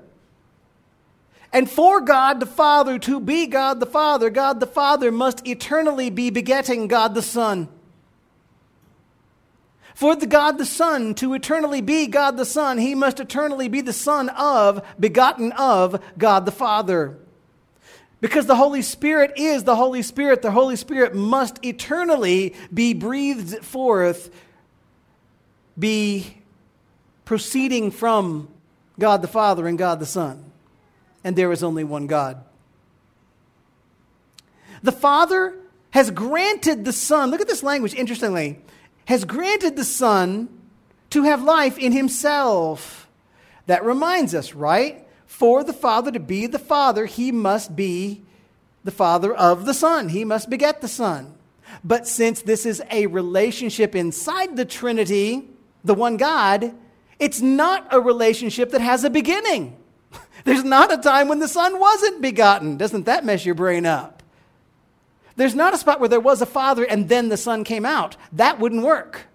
And 1.53 1.71
for 1.71 2.01
God 2.01 2.41
the 2.41 2.45
Father 2.45 2.99
to 2.99 3.21
be 3.21 3.47
God 3.47 3.79
the 3.79 3.85
Father, 3.85 4.29
God 4.29 4.59
the 4.59 4.67
Father 4.67 5.09
must 5.09 5.47
eternally 5.47 6.09
be 6.09 6.31
begetting 6.31 6.89
God 6.89 7.15
the 7.15 7.21
Son. 7.21 7.69
For 9.93 10.17
the 10.17 10.27
God 10.27 10.57
the 10.57 10.65
Son 10.65 11.15
to 11.15 11.33
eternally 11.33 11.79
be 11.79 12.05
God 12.05 12.35
the 12.35 12.43
Son, 12.43 12.77
he 12.77 12.93
must 12.93 13.21
eternally 13.21 13.69
be 13.69 13.79
the 13.79 13.93
Son 13.93 14.27
of, 14.27 14.85
begotten 14.99 15.53
of 15.53 16.03
God 16.17 16.45
the 16.45 16.51
Father. 16.51 17.17
Because 18.25 18.47
the 18.47 18.55
Holy 18.55 18.81
Spirit 18.81 19.33
is 19.35 19.65
the 19.65 19.75
Holy 19.75 20.01
Spirit, 20.01 20.41
the 20.41 20.49
Holy 20.49 20.77
Spirit 20.77 21.13
must 21.13 21.63
eternally 21.63 22.55
be 22.73 22.95
breathed 22.95 23.63
forth, 23.63 24.31
be 25.77 26.35
proceeding 27.23 27.91
from 27.91 28.47
God 28.97 29.21
the 29.21 29.27
Father 29.27 29.67
and 29.67 29.77
God 29.77 29.99
the 29.99 30.07
Son. 30.07 30.43
And 31.23 31.35
there 31.35 31.51
is 31.51 31.61
only 31.61 31.83
one 31.83 32.07
God. 32.07 32.43
The 34.81 34.91
Father 34.91 35.53
has 35.91 36.09
granted 36.09 36.83
the 36.83 36.93
Son, 36.93 37.29
look 37.29 37.41
at 37.41 37.47
this 37.47 37.61
language, 37.61 37.93
interestingly, 37.93 38.57
has 39.05 39.23
granted 39.23 39.75
the 39.75 39.85
Son 39.85 40.49
to 41.11 41.21
have 41.25 41.43
life 41.43 41.77
in 41.77 41.91
Himself. 41.91 43.07
That 43.67 43.85
reminds 43.85 44.33
us, 44.33 44.55
right? 44.55 45.04
For 45.35 45.65
the 45.65 45.73
Father 45.73 46.11
to 46.11 46.19
be 46.19 46.47
the 46.47 46.57
Father, 46.57 47.05
he 47.05 47.29
must 47.29 47.75
be 47.75 48.21
the 48.85 48.91
Father 48.91 49.35
of 49.35 49.65
the 49.65 49.73
Son. 49.73 50.07
He 50.07 50.23
must 50.23 50.49
beget 50.49 50.79
the 50.79 50.87
Son. 50.87 51.35
But 51.83 52.07
since 52.07 52.41
this 52.41 52.65
is 52.65 52.81
a 52.89 53.07
relationship 53.07 53.95
inside 53.95 54.55
the 54.55 54.63
Trinity, 54.63 55.49
the 55.83 55.93
one 55.93 56.15
God, 56.15 56.73
it's 57.19 57.41
not 57.41 57.85
a 57.91 57.99
relationship 57.99 58.71
that 58.71 58.79
has 58.79 59.03
a 59.03 59.09
beginning. 59.09 59.75
There's 60.45 60.63
not 60.63 60.93
a 60.93 60.97
time 60.97 61.27
when 61.27 61.39
the 61.39 61.49
Son 61.49 61.81
wasn't 61.81 62.21
begotten. 62.21 62.77
Doesn't 62.77 63.03
that 63.03 63.25
mess 63.25 63.45
your 63.45 63.55
brain 63.55 63.85
up? 63.85 64.23
There's 65.35 65.53
not 65.53 65.73
a 65.73 65.77
spot 65.77 65.99
where 65.99 66.07
there 66.07 66.21
was 66.21 66.41
a 66.41 66.45
Father 66.45 66.85
and 66.85 67.09
then 67.09 67.27
the 67.27 67.35
Son 67.35 67.65
came 67.65 67.85
out. 67.85 68.15
That 68.31 68.57
wouldn't 68.57 68.83
work. 68.83 69.25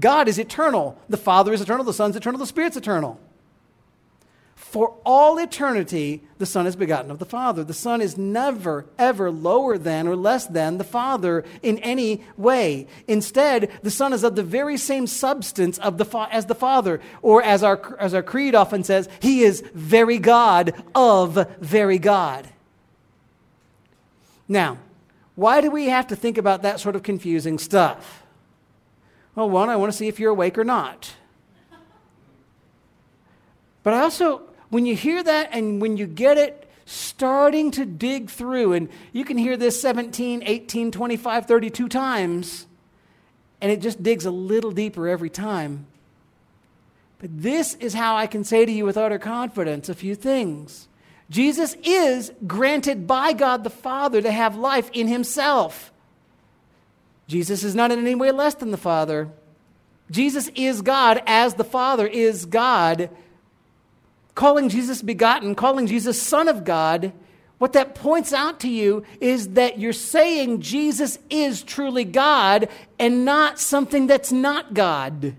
God 0.00 0.28
is 0.28 0.38
eternal. 0.38 0.98
The 1.10 1.18
Father 1.18 1.52
is 1.52 1.60
eternal. 1.60 1.84
The 1.84 1.92
Son's 1.92 2.16
eternal. 2.16 2.38
The 2.38 2.46
Spirit's 2.46 2.78
eternal. 2.78 3.20
For 4.72 4.94
all 5.04 5.36
eternity, 5.36 6.22
the 6.38 6.46
Son 6.46 6.66
is 6.66 6.76
begotten 6.76 7.10
of 7.10 7.18
the 7.18 7.26
Father. 7.26 7.62
The 7.62 7.74
Son 7.74 8.00
is 8.00 8.16
never, 8.16 8.86
ever 8.98 9.30
lower 9.30 9.76
than 9.76 10.08
or 10.08 10.16
less 10.16 10.46
than 10.46 10.78
the 10.78 10.82
Father 10.82 11.44
in 11.62 11.76
any 11.80 12.24
way. 12.38 12.86
Instead, 13.06 13.70
the 13.82 13.90
Son 13.90 14.14
is 14.14 14.24
of 14.24 14.34
the 14.34 14.42
very 14.42 14.78
same 14.78 15.06
substance 15.06 15.76
of 15.76 15.98
the 15.98 16.06
fa- 16.06 16.28
as 16.30 16.46
the 16.46 16.54
Father. 16.54 17.02
Or 17.20 17.42
as 17.42 17.62
our, 17.62 17.98
as 18.00 18.14
our 18.14 18.22
creed 18.22 18.54
often 18.54 18.82
says, 18.82 19.10
He 19.20 19.42
is 19.42 19.62
very 19.74 20.16
God 20.16 20.72
of 20.94 21.46
very 21.60 21.98
God. 21.98 22.48
Now, 24.48 24.78
why 25.34 25.60
do 25.60 25.70
we 25.70 25.90
have 25.90 26.06
to 26.06 26.16
think 26.16 26.38
about 26.38 26.62
that 26.62 26.80
sort 26.80 26.96
of 26.96 27.02
confusing 27.02 27.58
stuff? 27.58 28.22
Well, 29.34 29.50
one, 29.50 29.68
I 29.68 29.76
want 29.76 29.92
to 29.92 29.98
see 29.98 30.08
if 30.08 30.18
you're 30.18 30.30
awake 30.30 30.56
or 30.56 30.64
not. 30.64 31.12
But 33.82 33.92
I 33.92 34.00
also 34.00 34.48
when 34.72 34.86
you 34.86 34.96
hear 34.96 35.22
that 35.22 35.50
and 35.52 35.82
when 35.82 35.98
you 35.98 36.06
get 36.06 36.38
it 36.38 36.66
starting 36.86 37.70
to 37.72 37.84
dig 37.84 38.30
through, 38.30 38.72
and 38.72 38.88
you 39.12 39.22
can 39.22 39.36
hear 39.36 39.54
this 39.54 39.78
17, 39.82 40.42
18, 40.42 40.90
25, 40.90 41.44
32 41.44 41.88
times, 41.90 42.66
and 43.60 43.70
it 43.70 43.82
just 43.82 44.02
digs 44.02 44.24
a 44.24 44.30
little 44.30 44.70
deeper 44.70 45.06
every 45.06 45.28
time. 45.28 45.84
But 47.18 47.42
this 47.42 47.74
is 47.74 47.92
how 47.92 48.16
I 48.16 48.26
can 48.26 48.44
say 48.44 48.64
to 48.64 48.72
you 48.72 48.86
with 48.86 48.96
utter 48.96 49.18
confidence 49.18 49.90
a 49.90 49.94
few 49.94 50.14
things. 50.14 50.88
Jesus 51.28 51.76
is 51.84 52.32
granted 52.46 53.06
by 53.06 53.34
God 53.34 53.64
the 53.64 53.70
Father 53.70 54.22
to 54.22 54.32
have 54.32 54.56
life 54.56 54.88
in 54.94 55.06
himself. 55.06 55.92
Jesus 57.26 57.62
is 57.62 57.74
not 57.74 57.92
in 57.92 57.98
any 57.98 58.14
way 58.14 58.30
less 58.30 58.54
than 58.54 58.70
the 58.70 58.78
Father. 58.78 59.28
Jesus 60.10 60.48
is 60.54 60.80
God 60.80 61.22
as 61.26 61.54
the 61.54 61.62
Father 61.62 62.06
is 62.06 62.46
God 62.46 63.10
calling 64.34 64.68
Jesus 64.68 65.02
begotten, 65.02 65.54
calling 65.54 65.86
Jesus 65.86 66.20
Son 66.20 66.48
of 66.48 66.64
God, 66.64 67.12
what 67.58 67.74
that 67.74 67.94
points 67.94 68.32
out 68.32 68.58
to 68.60 68.68
you 68.68 69.04
is 69.20 69.50
that 69.50 69.78
you're 69.78 69.92
saying 69.92 70.62
Jesus 70.62 71.18
is 71.30 71.62
truly 71.62 72.04
God 72.04 72.68
and 72.98 73.24
not 73.24 73.60
something 73.60 74.08
that's 74.08 74.32
not 74.32 74.74
God. 74.74 75.36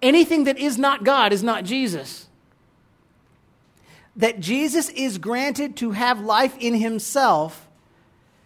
Anything 0.00 0.44
that 0.44 0.58
is 0.58 0.78
not 0.78 1.02
God 1.02 1.32
is 1.32 1.42
not 1.42 1.64
Jesus. 1.64 2.28
That 4.14 4.38
Jesus 4.38 4.90
is 4.90 5.18
granted 5.18 5.76
to 5.78 5.90
have 5.90 6.20
life 6.20 6.56
in 6.58 6.74
himself 6.74 7.68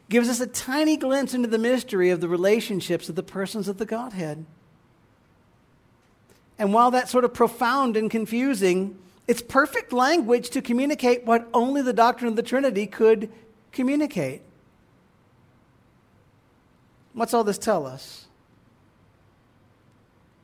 gives 0.08 0.28
us 0.28 0.40
a 0.40 0.46
tiny 0.46 0.96
glimpse 0.96 1.34
into 1.34 1.48
the 1.48 1.58
mystery 1.58 2.10
of 2.10 2.20
the 2.20 2.28
relationships 2.28 3.08
of 3.08 3.16
the 3.16 3.22
persons 3.22 3.68
of 3.68 3.78
the 3.78 3.86
Godhead. 3.86 4.46
And 6.62 6.72
while 6.72 6.92
that's 6.92 7.10
sort 7.10 7.24
of 7.24 7.34
profound 7.34 7.96
and 7.96 8.08
confusing, 8.08 8.96
it's 9.26 9.42
perfect 9.42 9.92
language 9.92 10.50
to 10.50 10.62
communicate 10.62 11.24
what 11.24 11.48
only 11.52 11.82
the 11.82 11.92
doctrine 11.92 12.28
of 12.28 12.36
the 12.36 12.42
Trinity 12.44 12.86
could 12.86 13.32
communicate. 13.72 14.42
What's 17.14 17.34
all 17.34 17.42
this 17.42 17.58
tell 17.58 17.84
us? 17.84 18.26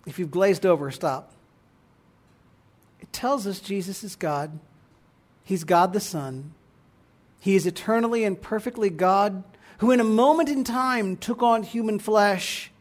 If 0.07 0.19
you've 0.19 0.33
glazed 0.33 0.67
over, 0.67 0.91
stop. 0.91 1.35
It 2.99 3.13
tells 3.13 3.47
us 3.47 3.61
Jesus 3.61 4.03
is 4.03 4.17
God. 4.17 4.59
He's 5.45 5.63
God 5.63 5.93
the 5.93 6.01
Son. 6.01 6.53
He 7.39 7.55
is 7.55 7.65
eternally 7.65 8.25
and 8.25 8.43
perfectly 8.43 8.91
God 8.91 9.45
who, 9.79 9.93
in 9.93 10.01
a 10.01 10.05
moment 10.05 10.49
in 10.49 10.65
time, 10.65 11.17
took 11.17 11.45
on 11.45 11.63
human 11.63 12.01
flesh 12.01 12.73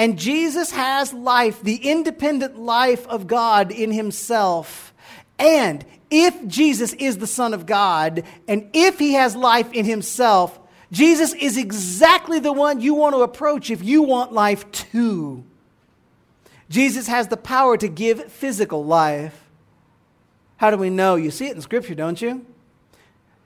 and 0.00 0.18
Jesus 0.18 0.70
has 0.70 1.12
life, 1.12 1.60
the 1.60 1.76
independent 1.76 2.58
life 2.58 3.06
of 3.06 3.26
God 3.26 3.70
in 3.70 3.92
himself. 3.92 4.94
And 5.38 5.84
if 6.10 6.46
Jesus 6.46 6.94
is 6.94 7.18
the 7.18 7.26
Son 7.26 7.52
of 7.52 7.66
God, 7.66 8.24
and 8.48 8.70
if 8.72 8.98
he 8.98 9.12
has 9.12 9.36
life 9.36 9.70
in 9.74 9.84
himself, 9.84 10.58
Jesus 10.90 11.34
is 11.34 11.58
exactly 11.58 12.38
the 12.38 12.50
one 12.50 12.80
you 12.80 12.94
want 12.94 13.14
to 13.14 13.20
approach 13.20 13.70
if 13.70 13.84
you 13.84 14.02
want 14.02 14.32
life 14.32 14.72
too. 14.72 15.44
Jesus 16.70 17.06
has 17.06 17.28
the 17.28 17.36
power 17.36 17.76
to 17.76 17.86
give 17.86 18.32
physical 18.32 18.82
life. 18.82 19.38
How 20.56 20.70
do 20.70 20.78
we 20.78 20.88
know? 20.88 21.16
You 21.16 21.30
see 21.30 21.48
it 21.48 21.56
in 21.56 21.60
Scripture, 21.60 21.94
don't 21.94 22.22
you? 22.22 22.46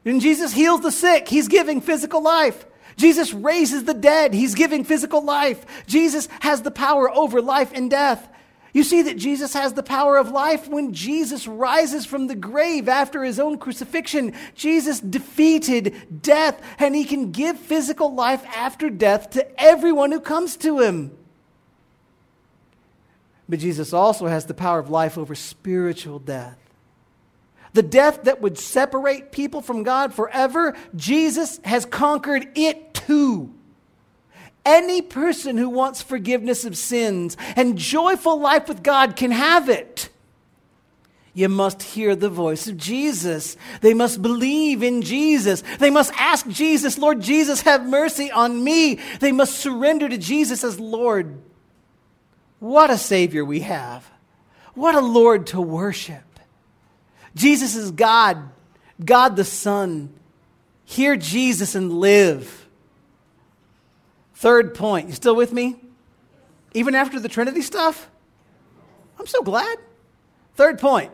When 0.04 0.20
Jesus 0.20 0.52
heals 0.52 0.82
the 0.82 0.92
sick, 0.92 1.26
he's 1.26 1.48
giving 1.48 1.80
physical 1.80 2.22
life. 2.22 2.64
Jesus 2.96 3.32
raises 3.32 3.84
the 3.84 3.94
dead. 3.94 4.34
He's 4.34 4.54
giving 4.54 4.84
physical 4.84 5.22
life. 5.22 5.84
Jesus 5.86 6.28
has 6.40 6.62
the 6.62 6.70
power 6.70 7.10
over 7.10 7.42
life 7.42 7.72
and 7.74 7.90
death. 7.90 8.28
You 8.72 8.82
see 8.82 9.02
that 9.02 9.16
Jesus 9.16 9.54
has 9.54 9.74
the 9.74 9.84
power 9.84 10.16
of 10.16 10.30
life 10.30 10.66
when 10.66 10.92
Jesus 10.92 11.46
rises 11.46 12.04
from 12.04 12.26
the 12.26 12.34
grave 12.34 12.88
after 12.88 13.22
his 13.22 13.38
own 13.38 13.56
crucifixion. 13.56 14.32
Jesus 14.56 14.98
defeated 14.98 16.22
death, 16.22 16.60
and 16.80 16.96
he 16.96 17.04
can 17.04 17.30
give 17.30 17.56
physical 17.56 18.12
life 18.12 18.44
after 18.46 18.90
death 18.90 19.30
to 19.30 19.62
everyone 19.62 20.10
who 20.10 20.18
comes 20.18 20.56
to 20.56 20.80
him. 20.80 21.16
But 23.48 23.60
Jesus 23.60 23.92
also 23.92 24.26
has 24.26 24.46
the 24.46 24.54
power 24.54 24.80
of 24.80 24.90
life 24.90 25.16
over 25.16 25.36
spiritual 25.36 26.18
death. 26.18 26.58
The 27.74 27.82
death 27.82 28.22
that 28.22 28.40
would 28.40 28.56
separate 28.56 29.32
people 29.32 29.60
from 29.60 29.82
God 29.82 30.14
forever, 30.14 30.76
Jesus 30.96 31.60
has 31.64 31.84
conquered 31.84 32.48
it 32.54 32.94
too. 32.94 33.52
Any 34.64 35.02
person 35.02 35.58
who 35.58 35.68
wants 35.68 36.00
forgiveness 36.00 36.64
of 36.64 36.76
sins 36.76 37.36
and 37.56 37.76
joyful 37.76 38.40
life 38.40 38.68
with 38.68 38.82
God 38.82 39.16
can 39.16 39.30
have 39.30 39.68
it. 39.68 40.08
You 41.34 41.48
must 41.48 41.82
hear 41.82 42.14
the 42.14 42.30
voice 42.30 42.68
of 42.68 42.76
Jesus. 42.76 43.56
They 43.80 43.92
must 43.92 44.22
believe 44.22 44.84
in 44.84 45.02
Jesus. 45.02 45.64
They 45.80 45.90
must 45.90 46.12
ask 46.16 46.46
Jesus, 46.46 46.96
Lord 46.96 47.20
Jesus, 47.20 47.62
have 47.62 47.84
mercy 47.84 48.30
on 48.30 48.62
me. 48.62 49.00
They 49.18 49.32
must 49.32 49.58
surrender 49.58 50.08
to 50.08 50.16
Jesus 50.16 50.62
as 50.62 50.78
Lord. 50.78 51.42
What 52.60 52.88
a 52.88 52.96
Savior 52.96 53.44
we 53.44 53.60
have. 53.60 54.08
What 54.74 54.94
a 54.94 55.00
Lord 55.00 55.48
to 55.48 55.60
worship. 55.60 56.33
Jesus 57.34 57.74
is 57.74 57.90
God, 57.90 58.50
God 59.04 59.36
the 59.36 59.44
Son. 59.44 60.12
Hear 60.84 61.16
Jesus 61.16 61.74
and 61.74 61.92
live. 61.92 62.68
Third 64.34 64.74
point. 64.74 65.08
You 65.08 65.14
still 65.14 65.36
with 65.36 65.52
me? 65.52 65.76
Even 66.74 66.94
after 66.94 67.18
the 67.18 67.28
Trinity 67.28 67.62
stuff? 67.62 68.10
I'm 69.18 69.26
so 69.26 69.42
glad. 69.42 69.78
Third 70.56 70.78
point 70.78 71.12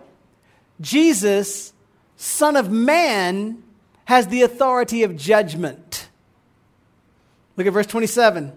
Jesus, 0.81 1.73
Son 2.17 2.57
of 2.57 2.71
Man, 2.71 3.63
has 4.07 4.29
the 4.29 4.43
authority 4.43 5.03
of 5.03 5.17
judgment. 5.17 6.09
Look 7.57 7.67
at 7.67 7.73
verse 7.73 7.87
27. 7.87 8.53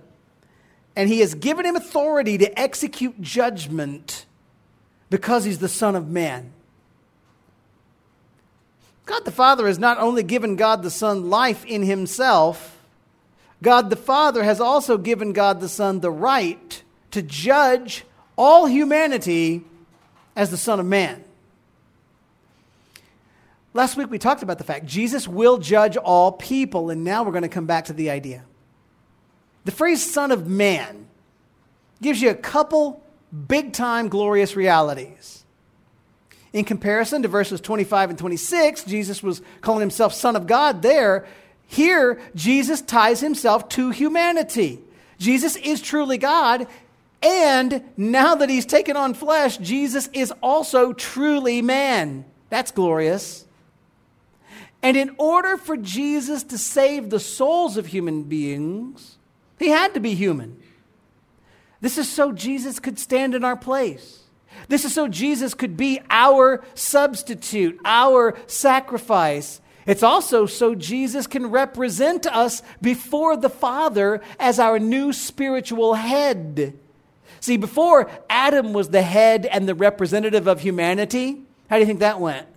And 0.95 1.09
he 1.09 1.19
has 1.19 1.33
given 1.33 1.65
him 1.65 1.75
authority 1.75 2.37
to 2.37 2.59
execute 2.59 3.19
judgment 3.19 4.25
because 5.09 5.43
he's 5.43 5.59
the 5.59 5.69
Son 5.69 5.95
of 5.95 6.07
Man. 6.07 6.52
God 9.05 9.25
the 9.25 9.31
Father 9.31 9.67
has 9.67 9.79
not 9.79 9.97
only 9.97 10.23
given 10.23 10.55
God 10.55 10.81
the 10.81 10.89
Son 10.89 11.29
life 11.29 11.65
in 11.65 11.83
himself, 11.83 12.77
God 13.61 13.89
the 13.89 13.95
Father 13.95 14.43
has 14.43 14.59
also 14.61 14.97
given 14.97 15.33
God 15.33 15.59
the 15.59 15.69
Son 15.69 15.99
the 15.99 16.11
right 16.11 16.81
to 17.11 17.21
judge 17.21 18.05
all 18.37 18.65
humanity 18.65 19.63
as 20.35 20.51
the 20.51 20.57
Son 20.57 20.79
of 20.79 20.85
Man. 20.85 21.23
Last 23.73 23.97
week 23.97 24.09
we 24.09 24.19
talked 24.19 24.43
about 24.43 24.57
the 24.57 24.63
fact 24.63 24.85
Jesus 24.85 25.27
will 25.27 25.57
judge 25.57 25.97
all 25.97 26.31
people, 26.31 26.89
and 26.89 27.03
now 27.03 27.23
we're 27.23 27.31
going 27.31 27.43
to 27.43 27.49
come 27.49 27.65
back 27.65 27.85
to 27.85 27.93
the 27.93 28.09
idea. 28.09 28.43
The 29.65 29.71
phrase 29.71 30.11
Son 30.11 30.31
of 30.31 30.47
Man 30.47 31.07
gives 32.01 32.21
you 32.21 32.29
a 32.29 32.35
couple 32.35 33.01
big 33.47 33.73
time 33.73 34.09
glorious 34.09 34.55
realities. 34.55 35.42
In 36.53 36.65
comparison 36.65 37.23
to 37.23 37.27
verses 37.27 37.59
25 37.59 38.11
and 38.11 38.19
26, 38.19 38.83
Jesus 38.83 39.23
was 39.23 39.41
calling 39.61 39.81
himself 39.81 40.13
Son 40.13 40.35
of 40.35 40.47
God 40.47 40.83
there. 40.83 41.25
Here, 41.65 42.21
Jesus 42.35 42.81
ties 42.81 43.19
himself 43.19 43.67
to 43.69 43.89
humanity. 43.89 44.79
Jesus 45.17 45.55
is 45.55 45.81
truly 45.81 46.19
God, 46.19 46.67
and 47.23 47.83
now 47.95 48.35
that 48.35 48.49
he's 48.49 48.65
taken 48.65 48.97
on 48.97 49.13
flesh, 49.13 49.57
Jesus 49.57 50.09
is 50.13 50.33
also 50.41 50.93
truly 50.93 51.61
man. 51.61 52.25
That's 52.49 52.71
glorious. 52.71 53.45
And 54.83 54.97
in 54.97 55.15
order 55.17 55.55
for 55.55 55.77
Jesus 55.77 56.43
to 56.43 56.57
save 56.57 57.09
the 57.09 57.19
souls 57.19 57.77
of 57.77 57.87
human 57.87 58.23
beings, 58.23 59.17
he 59.57 59.69
had 59.69 59.93
to 59.93 60.01
be 60.01 60.13
human. 60.13 60.61
This 61.79 61.97
is 61.97 62.09
so 62.09 62.33
Jesus 62.33 62.79
could 62.79 62.99
stand 62.99 63.33
in 63.33 63.45
our 63.45 63.55
place. 63.55 64.22
This 64.67 64.85
is 64.85 64.93
so 64.93 65.07
Jesus 65.07 65.53
could 65.53 65.77
be 65.77 65.99
our 66.09 66.63
substitute, 66.73 67.79
our 67.85 68.35
sacrifice. 68.47 69.61
It's 69.85 70.03
also 70.03 70.45
so 70.45 70.75
Jesus 70.75 71.27
can 71.27 71.47
represent 71.47 72.25
us 72.25 72.61
before 72.81 73.35
the 73.35 73.49
Father 73.49 74.21
as 74.39 74.59
our 74.59 74.79
new 74.79 75.11
spiritual 75.11 75.95
head. 75.95 76.77
See, 77.39 77.57
before 77.57 78.09
Adam 78.29 78.71
was 78.71 78.89
the 78.89 79.01
head 79.01 79.45
and 79.45 79.67
the 79.67 79.75
representative 79.75 80.47
of 80.47 80.61
humanity, 80.61 81.41
how 81.69 81.75
do 81.75 81.81
you 81.81 81.85
think 81.85 81.99
that 81.99 82.19
went? 82.19 82.47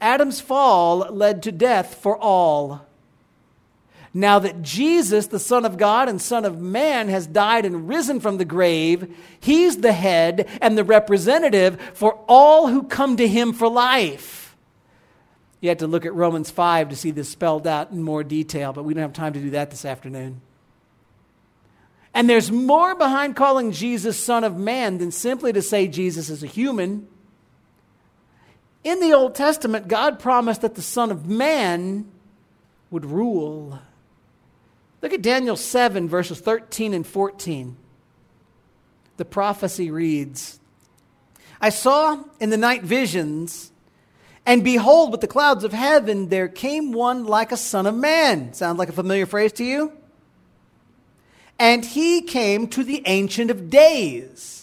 Adam's 0.00 0.40
fall 0.40 0.98
led 0.98 1.42
to 1.44 1.52
death 1.52 1.94
for 1.94 2.18
all. 2.18 2.86
Now 4.12 4.40
that 4.40 4.62
Jesus, 4.62 5.28
the 5.28 5.38
Son 5.38 5.64
of 5.64 5.78
God 5.78 6.08
and 6.08 6.20
Son 6.20 6.44
of 6.44 6.60
Man, 6.60 7.08
has 7.08 7.26
died 7.28 7.64
and 7.64 7.88
risen 7.88 8.18
from 8.18 8.38
the 8.38 8.44
grave, 8.44 9.16
he's 9.38 9.78
the 9.78 9.92
head 9.92 10.48
and 10.60 10.76
the 10.76 10.84
representative 10.84 11.80
for 11.94 12.18
all 12.28 12.68
who 12.68 12.82
come 12.82 13.16
to 13.18 13.28
him 13.28 13.52
for 13.52 13.68
life. 13.68 14.56
You 15.60 15.68
have 15.68 15.78
to 15.78 15.86
look 15.86 16.06
at 16.06 16.14
Romans 16.14 16.50
5 16.50 16.88
to 16.88 16.96
see 16.96 17.12
this 17.12 17.28
spelled 17.28 17.66
out 17.66 17.92
in 17.92 18.02
more 18.02 18.24
detail, 18.24 18.72
but 18.72 18.82
we 18.84 18.94
don't 18.94 19.02
have 19.02 19.12
time 19.12 19.34
to 19.34 19.40
do 19.40 19.50
that 19.50 19.70
this 19.70 19.84
afternoon. 19.84 20.40
And 22.12 22.28
there's 22.28 22.50
more 22.50 22.96
behind 22.96 23.36
calling 23.36 23.70
Jesus 23.70 24.18
Son 24.18 24.42
of 24.42 24.56
Man 24.56 24.98
than 24.98 25.12
simply 25.12 25.52
to 25.52 25.62
say 25.62 25.86
Jesus 25.86 26.28
is 26.30 26.42
a 26.42 26.48
human. 26.48 27.06
In 28.82 28.98
the 28.98 29.12
Old 29.12 29.36
Testament, 29.36 29.86
God 29.86 30.18
promised 30.18 30.62
that 30.62 30.74
the 30.74 30.82
Son 30.82 31.12
of 31.12 31.28
Man 31.28 32.10
would 32.90 33.04
rule. 33.04 33.78
Look 35.02 35.12
at 35.12 35.22
Daniel 35.22 35.56
7, 35.56 36.08
verses 36.08 36.40
13 36.40 36.94
and 36.94 37.06
14. 37.06 37.76
The 39.16 39.24
prophecy 39.24 39.90
reads 39.90 40.60
I 41.60 41.68
saw 41.68 42.24
in 42.38 42.50
the 42.50 42.56
night 42.56 42.82
visions, 42.82 43.70
and 44.46 44.64
behold, 44.64 45.12
with 45.12 45.20
the 45.20 45.26
clouds 45.26 45.62
of 45.62 45.72
heaven 45.72 46.28
there 46.28 46.48
came 46.48 46.92
one 46.92 47.24
like 47.24 47.52
a 47.52 47.56
son 47.56 47.86
of 47.86 47.94
man. 47.94 48.54
Sound 48.54 48.78
like 48.78 48.88
a 48.88 48.92
familiar 48.92 49.26
phrase 49.26 49.52
to 49.54 49.64
you? 49.64 49.92
And 51.58 51.84
he 51.84 52.22
came 52.22 52.66
to 52.68 52.82
the 52.82 53.02
Ancient 53.04 53.50
of 53.50 53.68
Days 53.68 54.59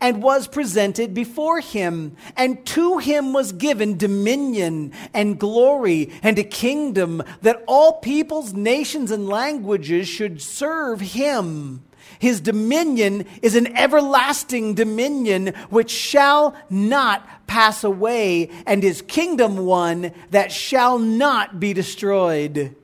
and 0.00 0.22
was 0.22 0.46
presented 0.48 1.14
before 1.14 1.60
him. 1.60 2.16
And 2.36 2.64
to 2.66 2.98
him 2.98 3.32
was 3.32 3.52
given 3.52 3.96
dominion 3.96 4.92
and 5.12 5.38
glory 5.38 6.10
and 6.22 6.38
a 6.38 6.44
kingdom 6.44 7.22
that 7.42 7.62
all 7.66 7.94
peoples, 8.00 8.54
nations, 8.54 9.10
and 9.10 9.28
languages 9.28 10.08
should 10.08 10.40
serve 10.40 11.00
him. 11.00 11.82
His 12.18 12.40
dominion 12.40 13.26
is 13.42 13.54
an 13.54 13.76
everlasting 13.76 14.74
dominion 14.74 15.48
which 15.70 15.90
shall 15.90 16.56
not 16.68 17.46
pass 17.46 17.84
away, 17.84 18.50
and 18.66 18.82
his 18.82 19.02
kingdom 19.02 19.58
one 19.58 20.12
that 20.30 20.50
shall 20.50 20.98
not 20.98 21.60
be 21.60 21.72
destroyed. 21.72 22.74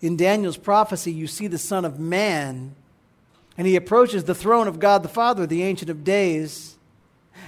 In 0.00 0.16
Daniel's 0.16 0.56
prophecy, 0.56 1.12
you 1.12 1.26
see 1.26 1.46
the 1.46 1.58
Son 1.58 1.84
of 1.84 1.98
Man 1.98 2.74
and 3.58 3.66
he 3.66 3.76
approaches 3.76 4.24
the 4.24 4.34
throne 4.34 4.68
of 4.68 4.78
God 4.78 5.02
the 5.02 5.08
Father, 5.08 5.46
the 5.46 5.64
Ancient 5.64 5.90
of 5.90 6.04
Days. 6.04 6.76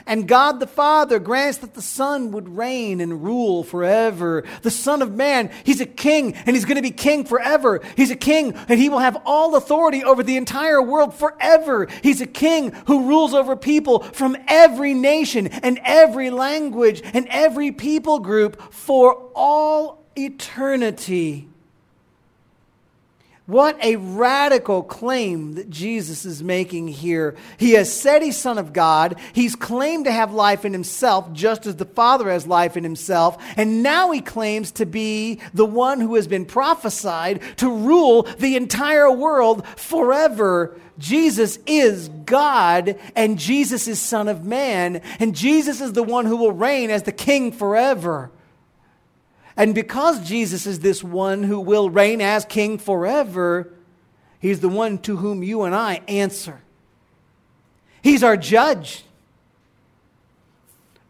And 0.07 0.27
God 0.27 0.61
the 0.61 0.66
Father 0.66 1.18
grants 1.18 1.59
that 1.59 1.75
the 1.75 1.83
Son 1.83 2.33
would 2.33 2.57
reign 2.57 3.01
and 3.01 3.23
rule 3.23 3.62
forever. 3.62 4.44
The 4.62 4.70
Son 4.70 5.03
of 5.03 5.14
Man, 5.14 5.51
He's 5.62 5.81
a 5.81 5.87
king 5.87 6.35
and 6.35 6.57
He's 6.57 6.64
going 6.64 6.77
to 6.77 6.83
be 6.83 6.90
king 6.90 7.25
forever. 7.25 7.81
He's 7.96 8.11
a 8.11 8.16
king 8.16 8.55
and 8.68 8.81
He 8.81 8.88
will 8.88 8.99
have 8.99 9.23
all 9.25 9.55
authority 9.55 10.03
over 10.03 10.23
the 10.23 10.37
entire 10.37 10.83
world 10.83 11.14
forever. 11.14 11.87
He's 12.03 12.20
a 12.20 12.27
king 12.27 12.73
who 12.87 13.07
rules 13.07 13.35
over 13.35 13.55
people 13.55 14.01
from 14.01 14.37
every 14.49 14.94
nation 14.94 15.46
and 15.49 15.79
every 15.85 16.31
language 16.31 17.03
and 17.14 17.27
every 17.29 17.70
people 17.70 18.18
group 18.18 18.61
for 18.73 19.31
all 19.35 20.05
eternity. 20.16 21.49
What 23.50 23.82
a 23.82 23.96
radical 23.96 24.84
claim 24.84 25.54
that 25.54 25.68
Jesus 25.68 26.24
is 26.24 26.40
making 26.40 26.86
here. 26.86 27.34
He 27.58 27.72
has 27.72 27.92
said 27.92 28.22
he's 28.22 28.38
Son 28.38 28.58
of 28.58 28.72
God. 28.72 29.18
He's 29.32 29.56
claimed 29.56 30.04
to 30.04 30.12
have 30.12 30.32
life 30.32 30.64
in 30.64 30.72
himself, 30.72 31.32
just 31.32 31.66
as 31.66 31.74
the 31.74 31.84
Father 31.84 32.30
has 32.30 32.46
life 32.46 32.76
in 32.76 32.84
himself. 32.84 33.42
And 33.56 33.82
now 33.82 34.12
he 34.12 34.20
claims 34.20 34.70
to 34.72 34.86
be 34.86 35.40
the 35.52 35.66
one 35.66 36.00
who 36.00 36.14
has 36.14 36.28
been 36.28 36.46
prophesied 36.46 37.42
to 37.56 37.68
rule 37.68 38.22
the 38.38 38.54
entire 38.54 39.10
world 39.10 39.66
forever. 39.76 40.78
Jesus 40.98 41.58
is 41.66 42.08
God, 42.08 43.00
and 43.16 43.36
Jesus 43.36 43.88
is 43.88 43.98
Son 43.98 44.28
of 44.28 44.44
Man, 44.44 45.02
and 45.18 45.34
Jesus 45.34 45.80
is 45.80 45.92
the 45.92 46.04
one 46.04 46.26
who 46.26 46.36
will 46.36 46.52
reign 46.52 46.90
as 46.90 47.02
the 47.02 47.10
King 47.10 47.50
forever. 47.50 48.30
And 49.56 49.74
because 49.74 50.26
Jesus 50.26 50.66
is 50.66 50.80
this 50.80 51.02
one 51.02 51.42
who 51.42 51.60
will 51.60 51.90
reign 51.90 52.20
as 52.20 52.44
king 52.44 52.78
forever, 52.78 53.72
he's 54.38 54.60
the 54.60 54.68
one 54.68 54.98
to 54.98 55.16
whom 55.16 55.42
you 55.42 55.62
and 55.62 55.74
I 55.74 56.00
answer. 56.08 56.60
He's 58.02 58.22
our 58.22 58.36
judge. 58.36 59.04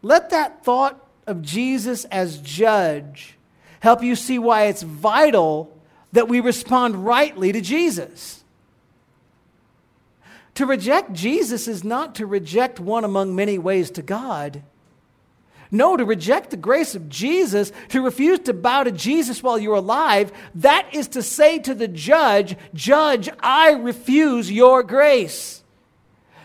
Let 0.02 0.30
that 0.30 0.64
thought 0.64 1.04
of 1.26 1.42
Jesus 1.42 2.04
as 2.06 2.38
judge 2.38 3.36
help 3.80 4.02
you 4.02 4.16
see 4.16 4.38
why 4.38 4.64
it's 4.64 4.82
vital 4.82 5.76
that 6.12 6.28
we 6.28 6.40
respond 6.40 7.04
rightly 7.04 7.52
to 7.52 7.60
Jesus. 7.60 8.42
To 10.54 10.66
reject 10.66 11.12
Jesus 11.12 11.68
is 11.68 11.84
not 11.84 12.14
to 12.16 12.26
reject 12.26 12.80
one 12.80 13.04
among 13.04 13.34
many 13.34 13.58
ways 13.58 13.90
to 13.92 14.02
God. 14.02 14.62
No, 15.70 15.96
to 15.96 16.04
reject 16.04 16.50
the 16.50 16.56
grace 16.56 16.94
of 16.94 17.08
Jesus, 17.08 17.70
to 17.90 18.02
refuse 18.02 18.40
to 18.40 18.52
bow 18.52 18.82
to 18.82 18.90
Jesus 18.90 19.42
while 19.42 19.58
you're 19.58 19.76
alive, 19.76 20.32
that 20.56 20.88
is 20.92 21.08
to 21.08 21.22
say 21.22 21.58
to 21.60 21.74
the 21.74 21.86
judge, 21.86 22.56
Judge, 22.74 23.28
I 23.40 23.72
refuse 23.72 24.50
your 24.50 24.82
grace. 24.82 25.62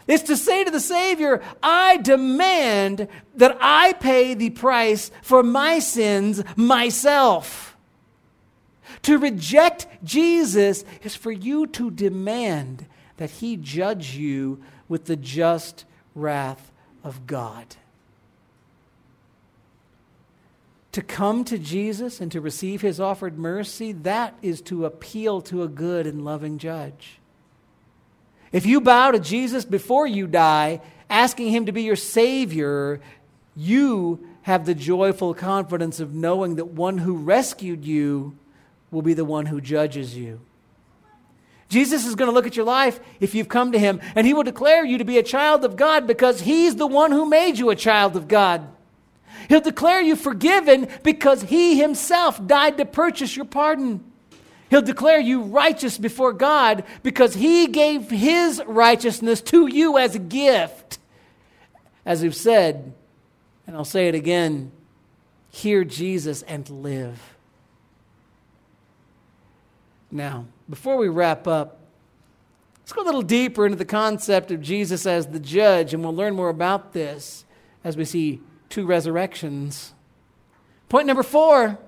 It's 0.08 0.24
to 0.24 0.38
say 0.38 0.64
to 0.64 0.70
the 0.70 0.80
Savior, 0.80 1.42
I 1.64 1.98
demand 1.98 3.08
that 3.36 3.58
I 3.60 3.94
pay 3.94 4.36
the 4.36 4.52
price 4.52 5.10
for 5.24 5.42
my 5.42 5.80
sins 5.80 6.44
myself. 6.56 7.76
To 9.04 9.18
reject 9.18 9.88
Jesus 10.04 10.84
is 11.04 11.16
for 11.16 11.32
you 11.32 11.66
to 11.68 11.90
demand 11.90 12.86
that 13.18 13.32
He 13.32 13.58
judge 13.58 14.16
you 14.16 14.62
with 14.88 15.06
the 15.06 15.16
just 15.16 15.86
wrath 16.14 16.72
of 17.04 17.26
God. 17.26 17.76
To 20.96 21.02
come 21.02 21.44
to 21.44 21.58
Jesus 21.58 22.22
and 22.22 22.32
to 22.32 22.40
receive 22.40 22.80
his 22.80 23.02
offered 23.02 23.38
mercy, 23.38 23.92
that 23.92 24.34
is 24.42 24.62
to 24.62 24.86
appeal 24.86 25.42
to 25.42 25.62
a 25.62 25.68
good 25.68 26.08
and 26.08 26.24
loving 26.24 26.58
judge. 26.58 27.20
If 28.54 28.66
you 28.66 28.80
bow 28.80 29.12
to 29.12 29.20
Jesus 29.20 29.66
before 29.66 30.08
you 30.08 30.26
die, 30.26 30.80
asking 31.10 31.50
him 31.50 31.66
to 31.66 31.74
be 31.74 31.84
your 31.84 31.98
Savior, 31.98 33.02
you 33.58 34.26
have 34.44 34.66
the 34.66 34.74
joyful 34.74 35.34
confidence 35.34 36.00
of 36.00 36.14
knowing 36.14 36.56
that 36.56 36.68
one 36.68 37.00
who 37.00 37.18
rescued 37.18 37.84
you 37.84 38.38
will 38.90 39.02
be 39.02 39.14
the 39.14 39.26
one 39.26 39.48
who 39.48 39.60
judges 39.60 40.16
you. 40.16 40.40
Jesus 41.68 42.06
is 42.06 42.16
going 42.16 42.30
to 42.30 42.34
look 42.34 42.48
at 42.48 42.56
your 42.56 42.66
life 42.66 43.02
if 43.20 43.36
you've 43.36 43.50
come 43.50 43.74
to 43.74 43.80
him, 43.80 44.00
and 44.16 44.26
he 44.26 44.34
will 44.34 44.44
declare 44.44 44.86
you 44.86 44.98
to 45.00 45.04
be 45.04 45.18
a 45.18 45.24
child 45.24 45.66
of 45.66 45.76
God 45.76 46.08
because 46.08 46.40
he's 46.40 46.78
the 46.78 46.88
one 46.88 47.12
who 47.12 47.26
made 47.26 47.58
you 47.58 47.70
a 47.70 47.76
child 47.76 48.16
of 48.16 48.30
God. 48.30 48.66
He'll 49.48 49.62
declare 49.62 50.02
you 50.02 50.16
forgiven 50.16 50.88
because 51.04 51.44
he 51.44 51.80
himself 51.80 52.46
died 52.46 52.78
to 52.78 52.86
purchase 52.86 53.36
your 53.36 53.46
pardon. 53.46 54.04
He'll 54.70 54.82
declare 54.82 55.20
you 55.20 55.42
righteous 55.42 55.98
before 55.98 56.34
God 56.34 56.84
because 57.04 57.36
he 57.36 57.68
gave 57.68 58.10
his 58.10 58.62
righteousness 58.66 59.42
to 59.44 59.68
you 59.68 59.98
as 59.98 60.16
a 60.16 60.20
gift. 60.20 61.00
As 62.06 62.22
we've 62.22 62.36
said, 62.36 62.94
and 63.68 63.76
I'll 63.76 63.86
say 63.86 64.08
it 64.08 64.16
again 64.16 64.72
hear 65.50 65.86
Jesus 65.86 66.42
and 66.42 66.70
live. 66.70 67.36
Now, 70.12 70.48
before 70.70 70.98
we 70.98 71.08
wrap 71.08 71.48
up, 71.48 71.80
let's 72.80 72.92
go 72.92 73.02
a 73.02 73.06
little 73.06 73.22
deeper 73.22 73.66
into 73.66 73.78
the 73.78 73.86
concept 73.86 74.52
of 74.52 74.62
Jesus 74.62 75.06
as 75.06 75.28
the 75.28 75.40
judge, 75.40 75.94
and 75.94 76.04
we'll 76.04 76.16
learn 76.16 76.36
more 76.36 76.50
about 76.50 76.92
this 76.92 77.46
as 77.86 77.96
we 77.96 78.04
see 78.04 78.42
two 78.70 78.86
resurrections. 78.86 79.94
Point 80.90 81.08
number 81.08 81.24
four 81.24 81.80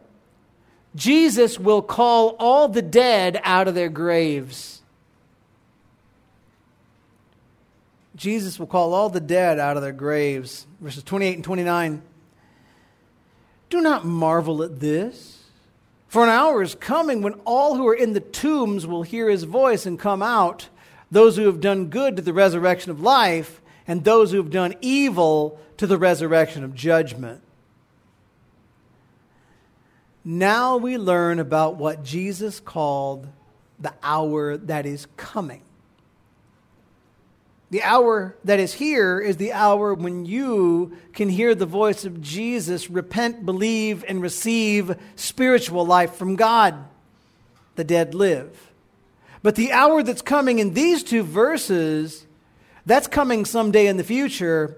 Jesus 0.95 1.59
will 1.59 1.81
call 1.81 2.35
all 2.39 2.67
the 2.67 2.81
dead 2.81 3.39
out 3.43 3.67
of 3.67 3.75
their 3.75 3.89
graves. 3.89 4.81
Jesus 8.15 8.57
will 8.57 8.67
call 8.67 8.95
all 8.95 9.09
the 9.09 9.19
dead 9.19 9.59
out 9.59 9.77
of 9.77 9.83
their 9.83 9.91
graves. 9.91 10.65
Verses 10.81 11.03
28 11.03 11.35
and 11.35 11.43
29. 11.43 12.01
Do 13.69 13.81
not 13.81 14.05
marvel 14.05 14.63
at 14.63 14.79
this. 14.79 15.43
For 16.07 16.23
an 16.23 16.29
hour 16.29 16.63
is 16.63 16.73
coming 16.73 17.21
when 17.21 17.33
all 17.45 17.75
who 17.75 17.87
are 17.87 17.93
in 17.93 18.13
the 18.13 18.19
tombs 18.19 18.87
will 18.87 19.03
hear 19.03 19.29
his 19.29 19.43
voice 19.43 19.85
and 19.85 19.99
come 19.99 20.23
out, 20.23 20.69
those 21.11 21.35
who 21.35 21.45
have 21.45 21.61
done 21.61 21.87
good 21.87 22.15
to 22.15 22.21
the 22.21 22.33
resurrection 22.33 22.91
of 22.91 23.01
life, 23.01 23.61
and 23.88 24.04
those 24.04 24.32
who 24.32 24.38
have 24.38 24.52
done 24.52 24.76
evil 24.82 25.60
to 25.78 25.88
the 25.88 25.97
resurrection 25.97 26.63
of 26.63 26.76
judgment. 26.76 27.41
Now 30.26 30.76
we 30.76 30.97
learn 30.97 31.39
about 31.39 31.78
what 31.78 32.04
Jesus 32.04 32.60
called 32.60 33.28
the 33.80 33.93
hour 34.04 34.58
that 34.58 34.86
is 34.86 35.08
coming. 35.15 35.62
The 37.69 37.84
hour 37.84 38.36
that 38.43 38.60
is 38.60 38.73
here 38.73 39.19
is 39.19 39.38
the 39.38 39.54
hour 39.54 39.93
when 39.93 40.26
you 40.26 40.97
can 41.13 41.30
hear 41.30 41.56
the 41.56 41.65
voice 41.65 42.04
of 42.04 42.21
Jesus, 42.21 42.89
repent, 42.89 43.45
believe, 43.45 44.04
and 44.08 44.21
receive 44.21 44.95
spiritual 45.15 45.86
life 45.86 46.15
from 46.15 46.36
God. 46.36 46.76
The 47.76 47.84
dead 47.86 48.13
live. 48.13 48.71
But 49.43 49.56
the 49.56 49.71
hour 49.71 50.04
that's 50.04 50.21
coming 50.21 50.60
in 50.60 50.73
these 50.73 51.04
two 51.04 51.23
verses, 51.23 52.26
that's 52.88 53.08
coming 53.08 53.43
someday 53.43 53.88
in 53.88 53.97
the 53.97 54.04
future. 54.04 54.78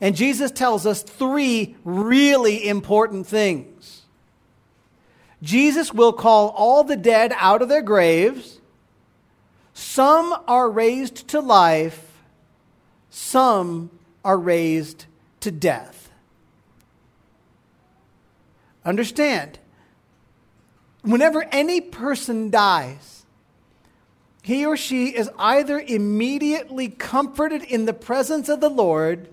And 0.00 0.14
Jesus 0.14 0.52
tells 0.52 0.86
us 0.86 1.02
three 1.02 1.74
really 1.84 2.68
important 2.68 3.26
things. 3.26 4.02
Jesus 5.42 5.92
will 5.92 6.12
call 6.12 6.50
all 6.50 6.84
the 6.84 6.96
dead 6.96 7.32
out 7.36 7.62
of 7.62 7.68
their 7.68 7.82
graves. 7.82 8.60
Some 9.74 10.34
are 10.46 10.70
raised 10.70 11.28
to 11.28 11.40
life, 11.40 12.22
some 13.10 13.90
are 14.24 14.38
raised 14.38 15.06
to 15.40 15.50
death. 15.50 16.10
Understand, 18.84 19.58
whenever 21.02 21.42
any 21.50 21.80
person 21.80 22.50
dies, 22.50 23.15
he 24.46 24.64
or 24.64 24.76
she 24.76 25.08
is 25.08 25.28
either 25.40 25.80
immediately 25.80 26.88
comforted 26.88 27.64
in 27.64 27.84
the 27.84 27.92
presence 27.92 28.48
of 28.48 28.60
the 28.60 28.70
Lord 28.70 29.28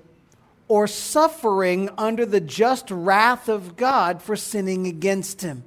or 0.68 0.88
suffering 0.88 1.92
under 2.00 2.26
the 2.26 2.42
just 2.42 2.90
wrath 2.90 3.48
of 3.48 3.76
God 3.76 4.24
for 4.24 4.36
sinning 4.36 4.88
against 4.88 5.44
him. 5.44 5.66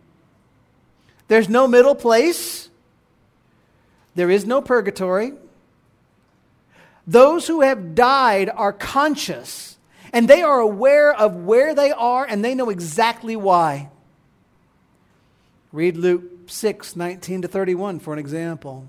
There's 1.29 1.49
no 1.49 1.69
middle 1.69 1.95
place. 1.95 2.71
There 4.17 4.33
is 4.33 4.45
no 4.47 4.61
purgatory. 4.61 5.33
Those 7.07 7.47
who 7.47 7.61
have 7.61 7.95
died 7.95 8.51
are 8.51 8.73
conscious 8.73 9.79
and 10.13 10.27
they 10.27 10.43
are 10.43 10.59
aware 10.59 11.15
of 11.15 11.37
where 11.37 11.73
they 11.73 11.93
are 11.93 12.25
and 12.25 12.45
they 12.45 12.57
know 12.57 12.69
exactly 12.69 13.37
why. 13.37 13.91
Read 15.71 15.97
Luke 15.97 16.25
6 16.49 16.97
19 16.97 17.43
to 17.43 17.47
31 17.47 18.01
for 18.01 18.13
an 18.13 18.19
example. 18.19 18.89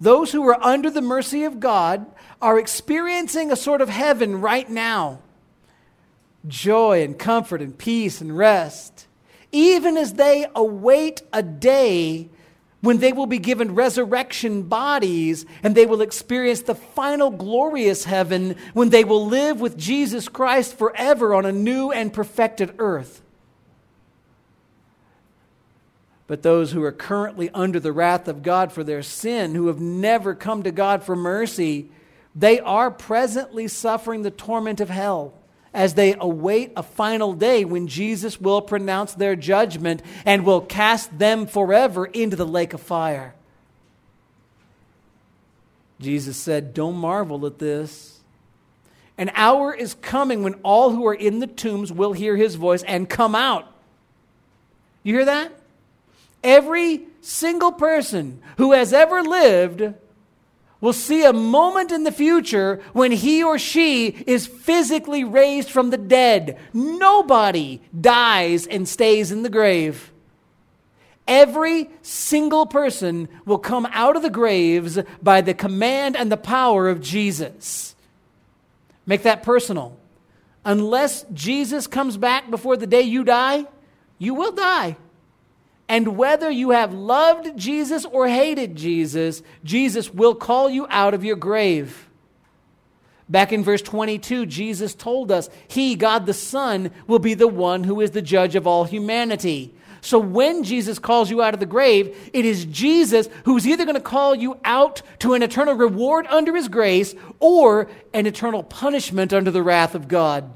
Those 0.00 0.32
who 0.32 0.48
are 0.48 0.62
under 0.62 0.90
the 0.90 1.02
mercy 1.02 1.44
of 1.44 1.60
God 1.60 2.06
are 2.40 2.58
experiencing 2.58 3.52
a 3.52 3.56
sort 3.56 3.80
of 3.80 3.88
heaven 3.88 4.40
right 4.40 4.68
now 4.68 5.20
joy 6.48 7.02
and 7.02 7.18
comfort 7.18 7.60
and 7.60 7.76
peace 7.76 8.22
and 8.22 8.34
rest, 8.34 9.06
even 9.52 9.98
as 9.98 10.14
they 10.14 10.46
await 10.54 11.20
a 11.34 11.42
day 11.42 12.30
when 12.80 12.96
they 12.96 13.12
will 13.12 13.26
be 13.26 13.38
given 13.38 13.74
resurrection 13.74 14.62
bodies 14.62 15.44
and 15.62 15.74
they 15.74 15.84
will 15.84 16.00
experience 16.00 16.62
the 16.62 16.74
final 16.74 17.30
glorious 17.30 18.04
heaven 18.04 18.56
when 18.72 18.88
they 18.88 19.04
will 19.04 19.26
live 19.26 19.60
with 19.60 19.76
Jesus 19.76 20.28
Christ 20.28 20.78
forever 20.78 21.34
on 21.34 21.44
a 21.44 21.52
new 21.52 21.90
and 21.90 22.10
perfected 22.10 22.74
earth. 22.78 23.20
But 26.30 26.42
those 26.42 26.70
who 26.70 26.84
are 26.84 26.92
currently 26.92 27.50
under 27.50 27.80
the 27.80 27.90
wrath 27.90 28.28
of 28.28 28.44
God 28.44 28.70
for 28.70 28.84
their 28.84 29.02
sin, 29.02 29.56
who 29.56 29.66
have 29.66 29.80
never 29.80 30.32
come 30.32 30.62
to 30.62 30.70
God 30.70 31.02
for 31.02 31.16
mercy, 31.16 31.90
they 32.36 32.60
are 32.60 32.88
presently 32.88 33.66
suffering 33.66 34.22
the 34.22 34.30
torment 34.30 34.80
of 34.80 34.90
hell 34.90 35.34
as 35.74 35.94
they 35.94 36.14
await 36.20 36.70
a 36.76 36.84
final 36.84 37.32
day 37.32 37.64
when 37.64 37.88
Jesus 37.88 38.40
will 38.40 38.62
pronounce 38.62 39.12
their 39.12 39.34
judgment 39.34 40.04
and 40.24 40.44
will 40.44 40.60
cast 40.60 41.18
them 41.18 41.48
forever 41.48 42.06
into 42.06 42.36
the 42.36 42.46
lake 42.46 42.74
of 42.74 42.80
fire. 42.80 43.34
Jesus 45.98 46.36
said, 46.36 46.74
Don't 46.74 46.94
marvel 46.94 47.44
at 47.44 47.58
this. 47.58 48.20
An 49.18 49.32
hour 49.34 49.74
is 49.74 49.94
coming 49.94 50.44
when 50.44 50.54
all 50.62 50.90
who 50.90 51.04
are 51.08 51.12
in 51.12 51.40
the 51.40 51.48
tombs 51.48 51.90
will 51.92 52.12
hear 52.12 52.36
his 52.36 52.54
voice 52.54 52.84
and 52.84 53.08
come 53.08 53.34
out. 53.34 53.66
You 55.02 55.14
hear 55.14 55.24
that? 55.24 55.56
Every 56.42 57.06
single 57.20 57.72
person 57.72 58.40
who 58.56 58.72
has 58.72 58.92
ever 58.92 59.22
lived 59.22 59.94
will 60.80 60.92
see 60.94 61.24
a 61.24 61.32
moment 61.32 61.92
in 61.92 62.04
the 62.04 62.12
future 62.12 62.80
when 62.92 63.12
he 63.12 63.42
or 63.42 63.58
she 63.58 64.08
is 64.08 64.46
physically 64.46 65.24
raised 65.24 65.70
from 65.70 65.90
the 65.90 65.98
dead. 65.98 66.58
Nobody 66.72 67.82
dies 67.98 68.66
and 68.66 68.88
stays 68.88 69.30
in 69.30 69.42
the 69.42 69.50
grave. 69.50 70.10
Every 71.28 71.90
single 72.02 72.66
person 72.66 73.28
will 73.44 73.58
come 73.58 73.86
out 73.92 74.16
of 74.16 74.22
the 74.22 74.30
graves 74.30 74.98
by 75.22 75.42
the 75.42 75.54
command 75.54 76.16
and 76.16 76.32
the 76.32 76.36
power 76.36 76.88
of 76.88 77.00
Jesus. 77.00 77.94
Make 79.06 79.22
that 79.22 79.42
personal. 79.42 79.98
Unless 80.64 81.26
Jesus 81.32 81.86
comes 81.86 82.16
back 82.16 82.50
before 82.50 82.76
the 82.76 82.86
day 82.86 83.02
you 83.02 83.22
die, 83.22 83.66
you 84.18 84.34
will 84.34 84.52
die. 84.52 84.96
And 85.90 86.16
whether 86.16 86.48
you 86.48 86.70
have 86.70 86.94
loved 86.94 87.58
Jesus 87.58 88.04
or 88.04 88.28
hated 88.28 88.76
Jesus, 88.76 89.42
Jesus 89.64 90.14
will 90.14 90.36
call 90.36 90.70
you 90.70 90.86
out 90.88 91.14
of 91.14 91.24
your 91.24 91.34
grave. 91.34 92.08
Back 93.28 93.52
in 93.52 93.64
verse 93.64 93.82
22, 93.82 94.46
Jesus 94.46 94.94
told 94.94 95.32
us 95.32 95.50
He, 95.66 95.96
God 95.96 96.26
the 96.26 96.32
Son, 96.32 96.92
will 97.08 97.18
be 97.18 97.34
the 97.34 97.48
one 97.48 97.82
who 97.82 98.00
is 98.00 98.12
the 98.12 98.22
judge 98.22 98.54
of 98.54 98.68
all 98.68 98.84
humanity. 98.84 99.74
So 100.00 100.20
when 100.20 100.62
Jesus 100.62 101.00
calls 101.00 101.28
you 101.28 101.42
out 101.42 101.54
of 101.54 101.60
the 101.60 101.66
grave, 101.66 102.16
it 102.32 102.44
is 102.44 102.66
Jesus 102.66 103.28
who's 103.44 103.66
either 103.66 103.84
going 103.84 103.96
to 103.96 104.00
call 104.00 104.36
you 104.36 104.60
out 104.64 105.02
to 105.18 105.34
an 105.34 105.42
eternal 105.42 105.74
reward 105.74 106.24
under 106.28 106.54
His 106.54 106.68
grace 106.68 107.16
or 107.40 107.90
an 108.14 108.26
eternal 108.26 108.62
punishment 108.62 109.32
under 109.32 109.50
the 109.50 109.62
wrath 109.62 109.96
of 109.96 110.06
God. 110.06 110.52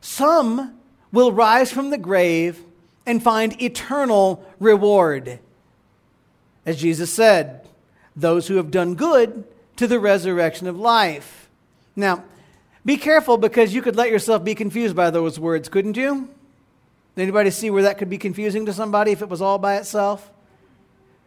Some 0.00 0.80
will 1.12 1.30
rise 1.30 1.70
from 1.70 1.90
the 1.90 1.98
grave 1.98 2.64
and 3.06 3.22
find 3.22 3.60
eternal 3.60 4.44
reward. 4.58 5.38
As 6.64 6.80
Jesus 6.80 7.12
said, 7.12 7.66
those 8.14 8.48
who 8.48 8.56
have 8.56 8.70
done 8.70 8.94
good 8.94 9.44
to 9.76 9.86
the 9.86 9.98
resurrection 9.98 10.66
of 10.66 10.78
life. 10.78 11.48
Now, 11.96 12.24
be 12.84 12.96
careful 12.96 13.36
because 13.36 13.74
you 13.74 13.82
could 13.82 13.96
let 13.96 14.10
yourself 14.10 14.44
be 14.44 14.54
confused 14.54 14.96
by 14.96 15.10
those 15.10 15.38
words, 15.38 15.68
couldn't 15.68 15.96
you? 15.96 16.28
Anybody 17.16 17.50
see 17.50 17.70
where 17.70 17.82
that 17.82 17.98
could 17.98 18.10
be 18.10 18.18
confusing 18.18 18.66
to 18.66 18.72
somebody 18.72 19.12
if 19.12 19.22
it 19.22 19.28
was 19.28 19.42
all 19.42 19.58
by 19.58 19.76
itself? 19.76 20.30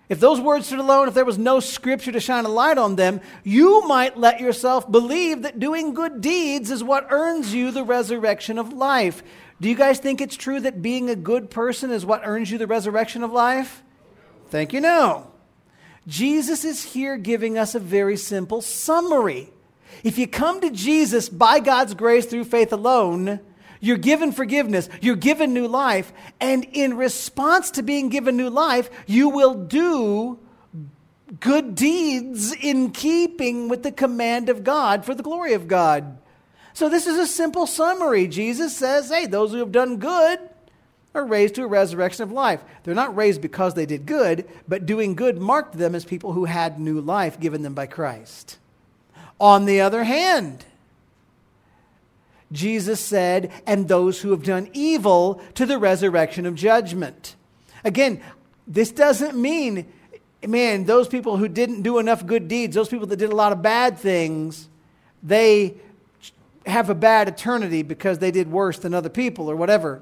If 0.08 0.20
those 0.20 0.40
words 0.40 0.68
stood 0.68 0.80
alone, 0.80 1.08
if 1.08 1.16
there 1.16 1.26
was 1.26 1.38
no 1.38 1.60
scripture 1.60 2.12
to 2.12 2.20
shine 2.20 2.46
a 2.46 2.50
light 2.50 2.78
on 2.78 2.96
them, 2.96 3.22
you 3.44 3.88
might 3.88 4.18
let 4.18 4.40
yourself 4.40 4.90
believe 4.92 5.42
that 5.42 5.60
doing 5.60 5.96
good 5.96 6.22
deeds 6.22 6.70
is 6.70 6.84
what 6.84 7.08
earns 7.10 7.54
you 7.54 7.72
the 7.72 7.84
resurrection 7.84 8.60
of 8.60 8.72
life. 8.72 9.24
Do 9.62 9.70
you 9.70 9.76
guys 9.76 10.00
think 10.00 10.20
it's 10.20 10.36
true 10.36 10.60
that 10.60 10.82
being 10.82 11.10
a 11.10 11.16
good 11.16 11.50
person 11.50 11.92
is 11.92 12.06
what 12.06 12.22
earns 12.26 12.52
you 12.52 12.58
the 12.58 12.68
resurrection 12.68 13.24
of 13.24 13.32
life? 13.32 13.84
Thank 14.50 14.74
you, 14.74 14.82
no. 14.82 15.32
Jesus 16.08 16.66
is 16.66 16.84
here 16.84 17.18
giving 17.18 17.58
us 17.58 17.74
a 17.74 17.80
very 17.80 18.18
simple 18.18 18.62
summary. 18.62 19.50
If 20.04 20.18
you 20.18 20.28
come 20.28 20.62
to 20.62 20.70
Jesus 20.70 21.30
by 21.30 21.60
God's 21.60 21.94
grace 21.94 22.26
through 22.26 22.44
faith 22.44 22.74
alone, 22.74 23.40
you're 23.80 23.98
given 23.98 24.32
forgiveness, 24.32 24.90
you're 25.02 25.16
given 25.16 25.54
new 25.54 25.68
life, 25.68 26.12
and 26.40 26.66
in 26.66 26.98
response 26.98 27.72
to 27.72 27.84
being 27.84 28.10
given 28.10 28.36
new 28.36 28.50
life, 28.50 28.90
you 29.08 29.30
will 29.30 29.54
do 29.54 30.40
good 31.40 31.76
deeds 31.76 32.54
in 32.54 32.92
keeping 32.92 33.68
with 33.68 33.84
the 33.84 33.92
command 33.92 34.50
of 34.50 34.64
God 34.64 35.06
for 35.06 35.16
the 35.16 35.24
glory 35.24 35.54
of 35.54 35.68
God. 35.68 36.18
So, 36.76 36.90
this 36.90 37.08
is 37.08 37.18
a 37.18 37.26
simple 37.26 37.68
summary. 37.68 38.28
Jesus 38.28 38.76
says, 38.76 39.10
hey, 39.10 39.28
those 39.28 39.52
who 39.52 39.60
have 39.60 39.72
done 39.72 39.96
good 39.96 40.40
are 41.14 41.26
raised 41.26 41.56
to 41.56 41.64
a 41.64 41.68
resurrection 41.68 42.24
of 42.24 42.34
life. 42.34 42.60
They're 42.84 42.94
not 42.94 43.16
raised 43.16 43.42
because 43.42 43.76
they 43.76 43.86
did 43.86 44.06
good, 44.06 44.46
but 44.68 44.86
doing 44.86 45.16
good 45.16 45.40
marked 45.40 45.78
them 45.78 45.96
as 45.96 46.04
people 46.04 46.34
who 46.34 46.44
had 46.44 46.78
new 46.78 47.00
life 47.00 47.40
given 47.40 47.62
them 47.62 47.74
by 47.74 47.88
Christ. 47.88 48.58
On 49.40 49.64
the 49.64 49.80
other 49.80 50.04
hand, 50.04 50.66
Jesus 52.52 53.00
said, 53.00 53.54
and 53.66 53.88
those 53.88 54.22
who 54.22 54.32
have 54.32 54.44
done 54.44 54.70
evil 54.74 55.42
to 55.54 55.66
the 55.66 55.80
resurrection 55.80 56.46
of 56.46 56.56
judgment. 56.56 57.38
Again, 57.86 58.22
this 58.68 58.92
doesn't 58.92 59.38
mean, 59.38 59.86
man, 60.46 60.84
those 60.84 61.08
people 61.08 61.38
who 61.38 61.48
didn't 61.48 61.84
do 61.84 62.00
enough 62.00 62.26
good 62.26 62.50
deeds, 62.50 62.76
those 62.76 62.90
people 62.90 63.08
that 63.08 63.16
did 63.16 63.32
a 63.32 63.36
lot 63.36 63.54
of 63.54 63.62
bad 63.62 63.98
things, 63.98 64.68
they 65.24 65.76
have 66.66 66.90
a 66.90 66.96
bad 66.96 67.28
eternity 67.28 67.84
because 67.84 68.20
they 68.20 68.32
did 68.32 68.52
worse 68.52 68.80
than 68.80 68.94
other 68.94 69.10
people 69.10 69.50
or 69.50 69.56
whatever. 69.56 70.02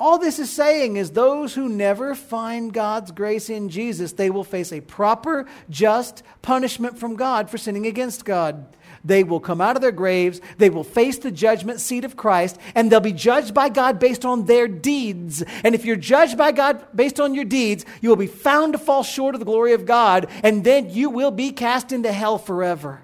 All 0.00 0.16
this 0.16 0.38
is 0.38 0.48
saying 0.48 0.96
is 0.96 1.10
those 1.10 1.54
who 1.54 1.68
never 1.68 2.14
find 2.14 2.72
God's 2.72 3.10
grace 3.12 3.50
in 3.50 3.68
Jesus, 3.68 4.12
they 4.12 4.30
will 4.30 4.44
face 4.44 4.72
a 4.72 4.80
proper, 4.80 5.46
just 5.68 6.22
punishment 6.40 6.98
from 6.98 7.16
God 7.16 7.50
for 7.50 7.58
sinning 7.58 7.84
against 7.84 8.24
God. 8.24 8.64
They 9.04 9.24
will 9.24 9.40
come 9.40 9.60
out 9.60 9.76
of 9.76 9.82
their 9.82 9.92
graves, 9.92 10.40
they 10.56 10.70
will 10.70 10.84
face 10.84 11.18
the 11.18 11.30
judgment 11.30 11.80
seat 11.80 12.06
of 12.06 12.16
Christ, 12.16 12.58
and 12.74 12.90
they'll 12.90 13.00
be 13.00 13.12
judged 13.12 13.52
by 13.52 13.68
God 13.68 13.98
based 13.98 14.24
on 14.24 14.46
their 14.46 14.68
deeds. 14.68 15.42
And 15.64 15.74
if 15.74 15.84
you're 15.84 15.96
judged 15.96 16.38
by 16.38 16.52
God 16.52 16.82
based 16.94 17.20
on 17.20 17.34
your 17.34 17.44
deeds, 17.44 17.84
you 18.00 18.08
will 18.08 18.16
be 18.16 18.26
found 18.26 18.72
to 18.72 18.78
fall 18.78 19.02
short 19.02 19.34
of 19.34 19.38
the 19.38 19.44
glory 19.44 19.74
of 19.74 19.84
God, 19.84 20.30
and 20.42 20.64
then 20.64 20.88
you 20.88 21.10
will 21.10 21.30
be 21.30 21.52
cast 21.52 21.92
into 21.92 22.10
hell 22.10 22.38
forever. 22.38 23.02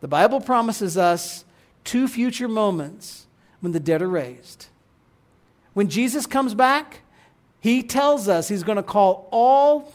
The 0.00 0.08
Bible 0.08 0.40
promises 0.40 0.96
us 0.96 1.44
two 1.84 2.08
future 2.08 2.48
moments 2.48 3.26
when 3.60 3.72
the 3.72 3.80
dead 3.80 4.02
are 4.02 4.08
raised. 4.08 4.66
When 5.74 5.88
Jesus 5.88 6.26
comes 6.26 6.54
back, 6.54 7.02
he 7.60 7.82
tells 7.82 8.28
us 8.28 8.48
he's 8.48 8.62
going 8.62 8.76
to 8.76 8.82
call 8.82 9.28
all 9.30 9.92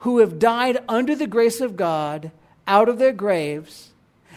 who 0.00 0.18
have 0.18 0.38
died 0.38 0.78
under 0.88 1.14
the 1.14 1.26
grace 1.26 1.60
of 1.60 1.76
God 1.76 2.30
out 2.66 2.88
of 2.88 2.98
their 2.98 3.12
graves. 3.12 3.92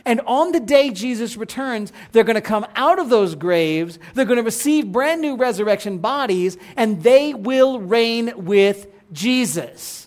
And 0.06 0.22
on 0.28 0.52
the 0.52 0.60
day 0.60 0.92
Jesus 0.92 1.36
returns, 1.36 1.92
they're 2.12 2.24
going 2.24 2.36
to 2.36 2.42
come 2.42 2.66
out 2.76 3.00
of 3.00 3.10
those 3.10 3.34
graves. 3.36 3.98
They're 4.14 4.26
going 4.26 4.38
to 4.38 4.44
receive 4.44 4.92
brand 4.92 5.22
new 5.22 5.36
resurrection 5.36 5.98
bodies, 5.98 6.58
and 6.78 7.02
they 7.02 7.34
will 7.34 7.80
reign 7.80 8.46
with 8.46 8.88
Jesus. 9.12 10.05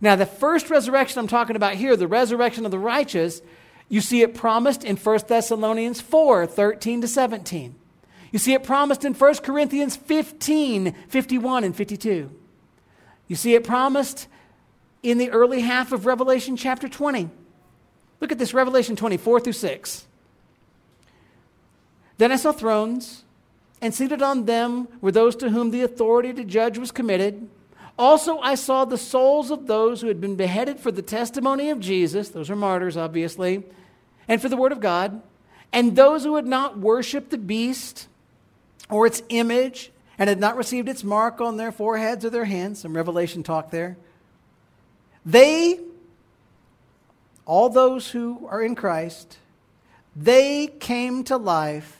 Now, 0.00 0.16
the 0.16 0.26
first 0.26 0.70
resurrection 0.70 1.18
I'm 1.18 1.28
talking 1.28 1.56
about 1.56 1.74
here, 1.74 1.96
the 1.96 2.08
resurrection 2.08 2.64
of 2.64 2.70
the 2.70 2.78
righteous, 2.78 3.42
you 3.88 4.00
see 4.00 4.22
it 4.22 4.34
promised 4.34 4.84
in 4.84 4.96
1 4.96 5.20
Thessalonians 5.28 6.00
4 6.00 6.46
13 6.46 7.00
to 7.02 7.08
17. 7.08 7.74
You 8.32 8.38
see 8.38 8.54
it 8.54 8.62
promised 8.62 9.04
in 9.04 9.12
1 9.12 9.34
Corinthians 9.36 9.96
15, 9.96 10.94
51 11.08 11.64
and 11.64 11.76
52. 11.76 12.30
You 13.26 13.36
see 13.36 13.54
it 13.54 13.64
promised 13.64 14.28
in 15.02 15.18
the 15.18 15.30
early 15.30 15.60
half 15.60 15.92
of 15.92 16.06
Revelation 16.06 16.56
chapter 16.56 16.88
20. 16.88 17.28
Look 18.20 18.32
at 18.32 18.38
this 18.38 18.54
Revelation 18.54 18.96
24 18.96 19.40
through 19.40 19.52
6. 19.54 20.06
Then 22.18 22.32
I 22.32 22.36
saw 22.36 22.52
thrones, 22.52 23.24
and 23.80 23.94
seated 23.94 24.20
on 24.20 24.44
them 24.44 24.88
were 25.00 25.10
those 25.12 25.34
to 25.36 25.50
whom 25.50 25.70
the 25.70 25.82
authority 25.82 26.32
to 26.34 26.44
judge 26.44 26.76
was 26.76 26.90
committed. 26.90 27.48
Also, 28.00 28.38
I 28.38 28.54
saw 28.54 28.86
the 28.86 28.96
souls 28.96 29.50
of 29.50 29.66
those 29.66 30.00
who 30.00 30.08
had 30.08 30.22
been 30.22 30.34
beheaded 30.34 30.80
for 30.80 30.90
the 30.90 31.02
testimony 31.02 31.68
of 31.68 31.80
Jesus, 31.80 32.30
those 32.30 32.48
are 32.48 32.56
martyrs, 32.56 32.96
obviously, 32.96 33.62
and 34.26 34.40
for 34.40 34.48
the 34.48 34.56
word 34.56 34.72
of 34.72 34.80
God, 34.80 35.20
and 35.70 35.94
those 35.94 36.24
who 36.24 36.36
had 36.36 36.46
not 36.46 36.78
worshiped 36.78 37.28
the 37.28 37.36
beast 37.36 38.08
or 38.88 39.06
its 39.06 39.22
image 39.28 39.92
and 40.16 40.30
had 40.30 40.40
not 40.40 40.56
received 40.56 40.88
its 40.88 41.04
mark 41.04 41.42
on 41.42 41.58
their 41.58 41.70
foreheads 41.70 42.24
or 42.24 42.30
their 42.30 42.46
hands. 42.46 42.80
Some 42.80 42.96
Revelation 42.96 43.42
talk 43.42 43.70
there. 43.70 43.98
They, 45.26 45.78
all 47.44 47.68
those 47.68 48.12
who 48.12 48.48
are 48.48 48.62
in 48.62 48.76
Christ, 48.76 49.36
they 50.16 50.68
came 50.68 51.22
to 51.24 51.36
life 51.36 51.99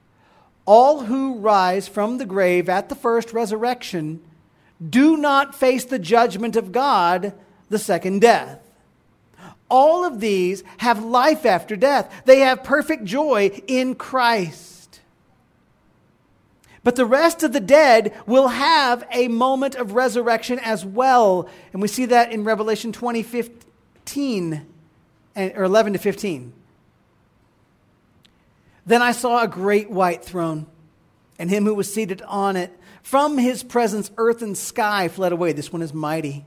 All 0.73 1.01
who 1.01 1.35
rise 1.35 1.89
from 1.89 2.17
the 2.17 2.25
grave 2.25 2.69
at 2.69 2.87
the 2.87 2.95
first 2.95 3.33
resurrection 3.33 4.21
do 4.81 5.17
not 5.17 5.53
face 5.53 5.83
the 5.83 5.99
judgment 5.99 6.55
of 6.55 6.71
God, 6.71 7.33
the 7.67 7.77
second 7.77 8.21
death. 8.21 8.61
All 9.69 10.05
of 10.05 10.21
these 10.21 10.63
have 10.77 11.03
life 11.03 11.45
after 11.45 11.75
death. 11.75 12.21
They 12.23 12.39
have 12.39 12.63
perfect 12.63 13.03
joy 13.03 13.61
in 13.67 13.95
Christ. 13.95 15.01
But 16.85 16.95
the 16.95 17.05
rest 17.05 17.43
of 17.43 17.51
the 17.51 17.59
dead 17.59 18.13
will 18.25 18.47
have 18.47 19.05
a 19.11 19.27
moment 19.27 19.75
of 19.75 19.91
resurrection 19.91 20.57
as 20.57 20.85
well. 20.85 21.49
And 21.73 21.81
we 21.81 21.89
see 21.89 22.05
that 22.05 22.31
in 22.31 22.45
Revelation 22.45 22.93
20, 22.93 23.23
15, 23.23 24.65
eh, 25.35 25.51
or 25.53 25.65
11 25.65 25.91
to 25.91 25.99
15. 25.99 26.53
Then 28.91 29.01
I 29.01 29.13
saw 29.13 29.41
a 29.41 29.47
great 29.47 29.89
white 29.89 30.21
throne, 30.21 30.65
and 31.39 31.49
him 31.49 31.63
who 31.63 31.73
was 31.73 31.93
seated 31.93 32.21
on 32.23 32.57
it. 32.57 32.77
From 33.03 33.37
his 33.37 33.63
presence, 33.63 34.11
earth 34.17 34.41
and 34.41 34.57
sky 34.57 35.07
fled 35.07 35.31
away. 35.31 35.53
This 35.53 35.71
one 35.71 35.81
is 35.81 35.93
mighty. 35.93 36.45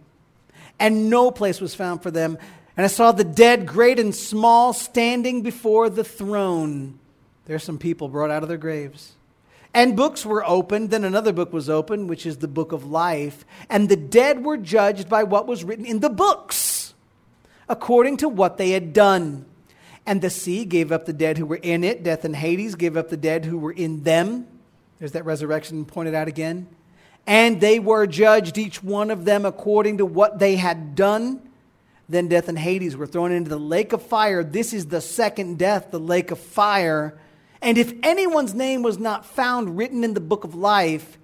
And 0.78 1.08
no 1.08 1.30
place 1.30 1.58
was 1.58 1.74
found 1.74 2.02
for 2.02 2.10
them. 2.10 2.36
And 2.76 2.84
I 2.84 2.88
saw 2.88 3.12
the 3.12 3.24
dead, 3.24 3.64
great 3.64 3.98
and 3.98 4.14
small, 4.14 4.74
standing 4.74 5.40
before 5.40 5.88
the 5.88 6.04
throne. 6.04 6.98
There 7.46 7.56
are 7.56 7.58
some 7.58 7.78
people 7.78 8.08
brought 8.08 8.30
out 8.30 8.42
of 8.42 8.50
their 8.50 8.58
graves. 8.58 9.14
And 9.72 9.96
books 9.96 10.26
were 10.26 10.44
opened. 10.44 10.90
Then 10.90 11.04
another 11.04 11.32
book 11.32 11.50
was 11.50 11.70
opened, 11.70 12.10
which 12.10 12.26
is 12.26 12.36
the 12.36 12.46
book 12.46 12.72
of 12.72 12.84
life. 12.84 13.46
And 13.70 13.88
the 13.88 13.96
dead 13.96 14.44
were 14.44 14.58
judged 14.58 15.08
by 15.08 15.22
what 15.22 15.46
was 15.46 15.64
written 15.64 15.86
in 15.86 16.00
the 16.00 16.10
books, 16.10 16.92
according 17.70 18.18
to 18.18 18.28
what 18.28 18.58
they 18.58 18.72
had 18.72 18.92
done. 18.92 19.46
And 20.06 20.20
the 20.20 20.30
sea 20.30 20.64
gave 20.64 20.92
up 20.92 21.06
the 21.06 21.12
dead 21.12 21.38
who 21.38 21.46
were 21.46 21.56
in 21.56 21.82
it. 21.82 22.02
Death 22.02 22.24
and 22.24 22.36
Hades 22.36 22.74
gave 22.74 22.96
up 22.96 23.08
the 23.08 23.16
dead 23.16 23.44
who 23.44 23.58
were 23.58 23.72
in 23.72 24.02
them. 24.02 24.46
There's 24.98 25.12
that 25.12 25.24
resurrection 25.24 25.84
pointed 25.84 26.14
out 26.14 26.28
again. 26.28 26.68
And 27.26 27.60
they 27.60 27.78
were 27.78 28.06
judged, 28.06 28.58
each 28.58 28.82
one 28.82 29.10
of 29.10 29.24
them, 29.24 29.46
according 29.46 29.98
to 29.98 30.06
what 30.06 30.38
they 30.38 30.56
had 30.56 30.94
done. 30.94 31.40
Then 32.08 32.28
death 32.28 32.48
and 32.48 32.58
Hades 32.58 32.96
were 32.96 33.06
thrown 33.06 33.32
into 33.32 33.48
the 33.48 33.58
lake 33.58 33.94
of 33.94 34.02
fire. 34.02 34.44
This 34.44 34.74
is 34.74 34.86
the 34.86 35.00
second 35.00 35.58
death, 35.58 35.90
the 35.90 36.00
lake 36.00 36.30
of 36.30 36.38
fire. 36.38 37.18
And 37.62 37.78
if 37.78 37.94
anyone's 38.02 38.52
name 38.52 38.82
was 38.82 38.98
not 38.98 39.24
found 39.24 39.78
written 39.78 40.04
in 40.04 40.12
the 40.12 40.20
book 40.20 40.44
of 40.44 40.54
life, 40.54 41.18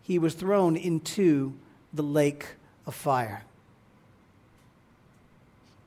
he 0.00 0.18
was 0.18 0.32
thrown 0.32 0.76
into 0.76 1.54
the 1.92 2.02
lake 2.02 2.46
of 2.86 2.94
fire. 2.94 3.44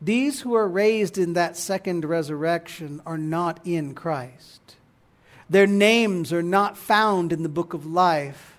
These 0.02 0.42
who 0.42 0.54
are 0.54 0.68
raised 0.68 1.18
in 1.18 1.34
that 1.34 1.58
second 1.58 2.06
resurrection 2.06 3.02
are 3.06 3.18
not 3.18 3.60
in 3.66 3.96
Christ. 3.96 4.76
Their 5.50 5.68
names 5.68 6.32
are 6.34 6.44
not 6.44 6.78
found 6.78 7.34
in 7.34 7.44
the 7.44 7.50
book 7.50 7.74
of 7.74 7.86
life. 7.86 8.58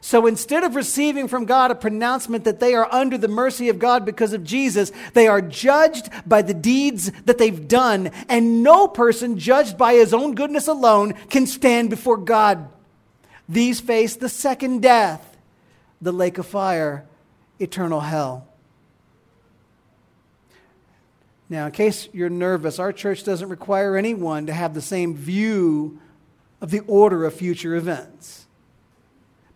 So 0.00 0.26
instead 0.26 0.64
of 0.64 0.74
receiving 0.74 1.28
from 1.28 1.44
God 1.44 1.70
a 1.70 1.76
pronouncement 1.76 2.42
that 2.44 2.58
they 2.58 2.74
are 2.74 2.92
under 2.92 3.16
the 3.16 3.28
mercy 3.28 3.68
of 3.68 3.78
God 3.78 4.04
because 4.04 4.32
of 4.32 4.42
Jesus, 4.42 4.90
they 5.14 5.28
are 5.28 5.40
judged 5.40 6.10
by 6.26 6.42
the 6.42 6.54
deeds 6.54 7.12
that 7.26 7.38
they've 7.38 7.68
done. 7.68 8.08
And 8.28 8.64
no 8.64 8.88
person 8.88 9.38
judged 9.38 9.78
by 9.78 9.94
his 9.94 10.12
own 10.12 10.34
goodness 10.34 10.66
alone 10.66 11.12
can 11.30 11.46
stand 11.46 11.88
before 11.88 12.16
God. 12.16 12.68
These 13.48 13.80
face 13.80 14.16
the 14.16 14.28
second 14.28 14.82
death, 14.82 15.36
the 16.00 16.12
lake 16.12 16.38
of 16.38 16.46
fire, 16.46 17.04
eternal 17.60 18.00
hell. 18.00 18.48
Now, 21.52 21.66
in 21.66 21.72
case 21.72 22.08
you're 22.14 22.30
nervous, 22.30 22.78
our 22.78 22.94
church 22.94 23.24
doesn't 23.24 23.50
require 23.50 23.94
anyone 23.94 24.46
to 24.46 24.54
have 24.54 24.72
the 24.72 24.80
same 24.80 25.14
view 25.14 26.00
of 26.62 26.70
the 26.70 26.80
order 26.86 27.26
of 27.26 27.34
future 27.34 27.76
events. 27.76 28.46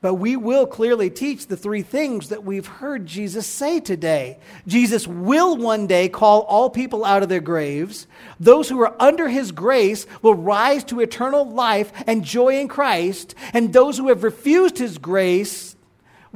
But 0.02 0.16
we 0.16 0.36
will 0.36 0.66
clearly 0.66 1.08
teach 1.08 1.46
the 1.46 1.56
three 1.56 1.80
things 1.80 2.28
that 2.28 2.44
we've 2.44 2.66
heard 2.66 3.06
Jesus 3.06 3.46
say 3.46 3.80
today. 3.80 4.38
Jesus 4.66 5.06
will 5.06 5.56
one 5.56 5.86
day 5.86 6.10
call 6.10 6.42
all 6.42 6.68
people 6.68 7.02
out 7.02 7.22
of 7.22 7.30
their 7.30 7.40
graves. 7.40 8.06
Those 8.38 8.68
who 8.68 8.78
are 8.82 8.94
under 9.00 9.28
his 9.28 9.50
grace 9.50 10.06
will 10.20 10.34
rise 10.34 10.84
to 10.84 11.00
eternal 11.00 11.48
life 11.48 11.90
and 12.06 12.22
joy 12.22 12.60
in 12.60 12.68
Christ. 12.68 13.34
And 13.54 13.72
those 13.72 13.96
who 13.96 14.08
have 14.08 14.22
refused 14.22 14.76
his 14.76 14.98
grace 14.98 15.75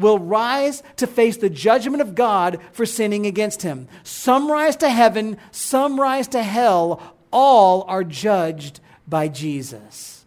will 0.00 0.18
rise 0.18 0.82
to 0.96 1.06
face 1.06 1.36
the 1.36 1.50
judgment 1.50 2.00
of 2.00 2.14
God 2.14 2.58
for 2.72 2.86
sinning 2.86 3.26
against 3.26 3.62
him. 3.62 3.88
Some 4.02 4.50
rise 4.50 4.76
to 4.76 4.88
heaven, 4.90 5.36
some 5.50 6.00
rise 6.00 6.28
to 6.28 6.42
hell. 6.42 7.16
All 7.32 7.84
are 7.86 8.04
judged 8.04 8.80
by 9.06 9.28
Jesus. 9.28 10.24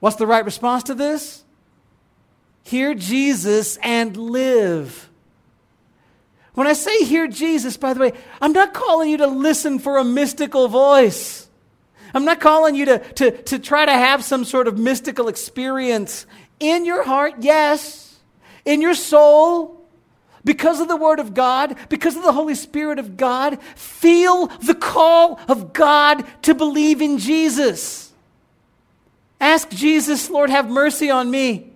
What's 0.00 0.16
the 0.16 0.26
right 0.26 0.44
response 0.44 0.82
to 0.84 0.94
this? 0.94 1.44
Hear 2.64 2.94
Jesus 2.94 3.78
and 3.82 4.16
live. 4.16 5.08
When 6.54 6.66
I 6.66 6.74
say 6.74 7.04
hear 7.04 7.26
Jesus, 7.28 7.76
by 7.76 7.94
the 7.94 8.00
way, 8.00 8.12
I'm 8.40 8.52
not 8.52 8.74
calling 8.74 9.10
you 9.10 9.18
to 9.18 9.26
listen 9.26 9.78
for 9.78 9.96
a 9.96 10.04
mystical 10.04 10.68
voice. 10.68 11.48
I'm 12.14 12.24
not 12.24 12.40
calling 12.40 12.74
you 12.74 12.84
to, 12.86 12.98
to, 12.98 13.30
to 13.30 13.58
try 13.58 13.86
to 13.86 13.92
have 13.92 14.22
some 14.22 14.44
sort 14.44 14.68
of 14.68 14.78
mystical 14.78 15.28
experience. 15.28 16.26
In 16.62 16.84
your 16.84 17.02
heart, 17.02 17.34
yes. 17.40 18.20
In 18.64 18.80
your 18.80 18.94
soul, 18.94 19.84
because 20.44 20.78
of 20.78 20.86
the 20.86 20.96
Word 20.96 21.18
of 21.18 21.34
God, 21.34 21.76
because 21.88 22.14
of 22.14 22.22
the 22.22 22.32
Holy 22.32 22.54
Spirit 22.54 23.00
of 23.00 23.16
God, 23.16 23.60
feel 23.74 24.46
the 24.46 24.76
call 24.76 25.40
of 25.48 25.72
God 25.72 26.24
to 26.42 26.54
believe 26.54 27.02
in 27.02 27.18
Jesus. 27.18 28.12
Ask 29.40 29.70
Jesus, 29.70 30.30
Lord, 30.30 30.50
have 30.50 30.70
mercy 30.70 31.10
on 31.10 31.32
me. 31.32 31.72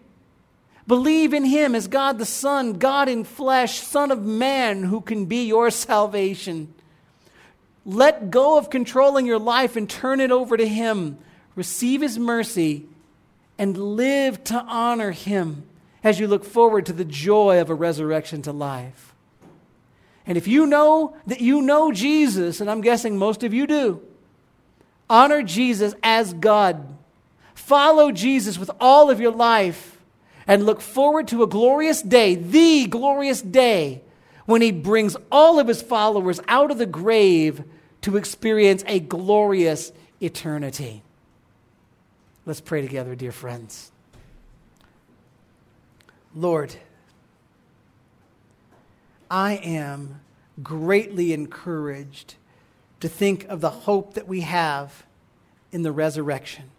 Believe 0.87 1.35
in 1.35 1.45
Him 1.45 1.75
as 1.75 1.89
God 1.89 2.19
the 2.19 2.25
Son, 2.25 2.75
God 2.75 3.09
in 3.09 3.25
flesh, 3.25 3.81
Son 3.81 4.13
of 4.13 4.25
man, 4.25 4.85
who 4.85 5.01
can 5.01 5.27
be 5.27 5.49
your 5.49 5.73
salvation. 5.73 6.73
Let 7.85 8.31
go 8.31 8.57
of 8.57 8.71
controlling 8.71 9.27
your 9.27 9.41
life 9.41 9.75
and 9.75 9.91
turn 9.91 10.21
it 10.21 10.31
over 10.31 10.57
to 10.57 10.69
Him. 10.69 11.19
Receive 11.57 12.03
His 12.03 12.21
mercy 12.21 12.87
and 13.59 13.77
live 13.77 14.43
to 14.45 14.59
honor 14.67 15.13
Him 15.13 15.65
as 16.05 16.21
you 16.21 16.29
look 16.29 16.45
forward 16.45 16.87
to 16.87 16.93
the 16.93 17.05
joy 17.05 17.61
of 17.61 17.71
a 17.71 17.75
resurrection 17.75 18.43
to 18.43 18.53
life. 18.53 19.15
And 20.27 20.37
if 20.37 20.49
you 20.49 20.67
know 20.67 21.17
that 21.27 21.41
you 21.41 21.63
know 21.63 21.93
Jesus, 21.93 22.61
and 22.61 22.71
I'm 22.71 22.81
guessing 22.81 23.17
most 23.17 23.45
of 23.45 23.55
you 23.55 23.67
do, 23.67 24.03
honor 25.09 25.43
Jesus 25.43 25.95
as 26.03 26.35
God. 26.35 26.97
Follow 27.55 28.13
Jesus 28.13 28.59
with 28.59 28.71
all 28.81 29.11
of 29.11 29.21
your 29.21 29.33
life 29.33 29.99
and 30.47 30.67
look 30.67 30.81
forward 30.81 31.29
to 31.29 31.43
a 31.43 31.47
glorious 31.47 32.03
day, 32.03 32.35
the 32.35 32.87
glorious 32.87 33.43
day, 33.43 34.03
when 34.45 34.63
he 34.63 34.71
brings 34.71 35.17
all 35.31 35.59
of 35.59 35.67
his 35.67 35.83
followers 35.83 36.41
out 36.47 36.71
of 36.71 36.79
the 36.79 36.87
grave 36.87 37.65
to 38.03 38.17
experience 38.17 38.85
a 38.87 39.01
glorious 39.01 39.91
eternity. 40.21 41.03
Let's 42.47 42.61
pray 42.61 42.81
together, 42.81 43.17
dear 43.17 43.33
friends. 43.33 43.91
Lord, 46.33 46.77
I 49.29 49.55
am 49.57 50.21
greatly 50.63 51.33
encouraged 51.33 52.37
to 53.01 53.09
think 53.09 53.47
of 53.49 53.61
the 53.61 53.71
hope 53.71 54.15
that 54.15 54.29
we 54.29 54.43
have 54.43 55.05
in 55.73 55.83
the 55.83 55.91
resurrection. 55.91 56.71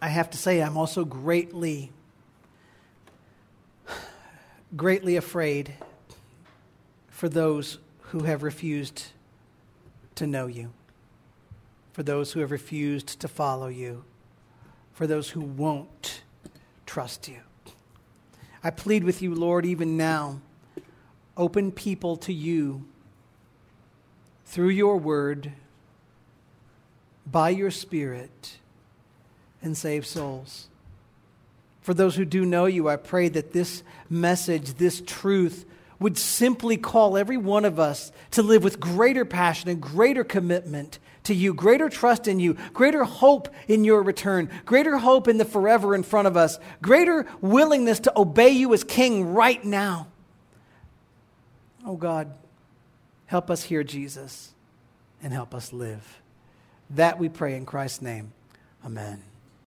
I 0.00 0.08
have 0.08 0.30
to 0.30 0.38
say, 0.38 0.62
I'm 0.62 0.78
also 0.78 1.04
greatly, 1.04 1.92
greatly 4.74 5.16
afraid 5.16 5.74
for 7.08 7.28
those 7.28 7.76
who 8.00 8.20
have 8.20 8.42
refused 8.42 9.08
to 10.14 10.26
know 10.26 10.46
you, 10.46 10.72
for 11.98 12.04
those 12.04 12.30
who 12.30 12.38
have 12.38 12.52
refused 12.52 13.18
to 13.18 13.26
follow 13.26 13.66
you, 13.66 14.04
for 14.92 15.08
those 15.08 15.30
who 15.30 15.40
won't 15.40 16.22
trust 16.86 17.26
you. 17.26 17.40
I 18.62 18.70
plead 18.70 19.02
with 19.02 19.20
you, 19.20 19.34
Lord, 19.34 19.66
even 19.66 19.96
now, 19.96 20.40
open 21.36 21.72
people 21.72 22.16
to 22.18 22.32
you 22.32 22.84
through 24.46 24.68
your 24.68 24.96
word, 24.96 25.50
by 27.26 27.48
your 27.48 27.72
spirit, 27.72 28.58
and 29.60 29.76
save 29.76 30.06
souls. 30.06 30.68
For 31.80 31.94
those 31.94 32.14
who 32.14 32.24
do 32.24 32.46
know 32.46 32.66
you, 32.66 32.88
I 32.88 32.94
pray 32.94 33.28
that 33.28 33.52
this 33.52 33.82
message, 34.08 34.74
this 34.74 35.02
truth, 35.04 35.64
would 35.98 36.16
simply 36.16 36.76
call 36.76 37.16
every 37.16 37.36
one 37.36 37.64
of 37.64 37.80
us 37.80 38.12
to 38.30 38.42
live 38.44 38.62
with 38.62 38.78
greater 38.78 39.24
passion 39.24 39.68
and 39.68 39.82
greater 39.82 40.22
commitment 40.22 41.00
to 41.28 41.34
you, 41.34 41.54
greater 41.54 41.88
trust 41.88 42.28
in 42.28 42.40
you, 42.40 42.56
greater 42.74 43.04
hope 43.04 43.48
in 43.68 43.84
your 43.84 44.02
return, 44.02 44.50
greater 44.66 44.98
hope 44.98 45.28
in 45.28 45.38
the 45.38 45.44
forever 45.44 45.94
in 45.94 46.02
front 46.02 46.26
of 46.26 46.36
us, 46.36 46.58
greater 46.82 47.24
willingness 47.40 48.00
to 48.00 48.18
obey 48.18 48.50
you 48.50 48.74
as 48.74 48.84
King 48.84 49.32
right 49.32 49.64
now. 49.64 50.08
Oh 51.86 51.96
God, 51.96 52.32
help 53.26 53.50
us 53.50 53.62
hear 53.62 53.82
Jesus 53.82 54.52
and 55.22 55.32
help 55.32 55.54
us 55.54 55.72
live. 55.72 56.20
That 56.90 57.18
we 57.18 57.28
pray 57.28 57.56
in 57.56 57.64
Christ's 57.64 58.02
name. 58.02 58.32
Amen. 58.84 59.22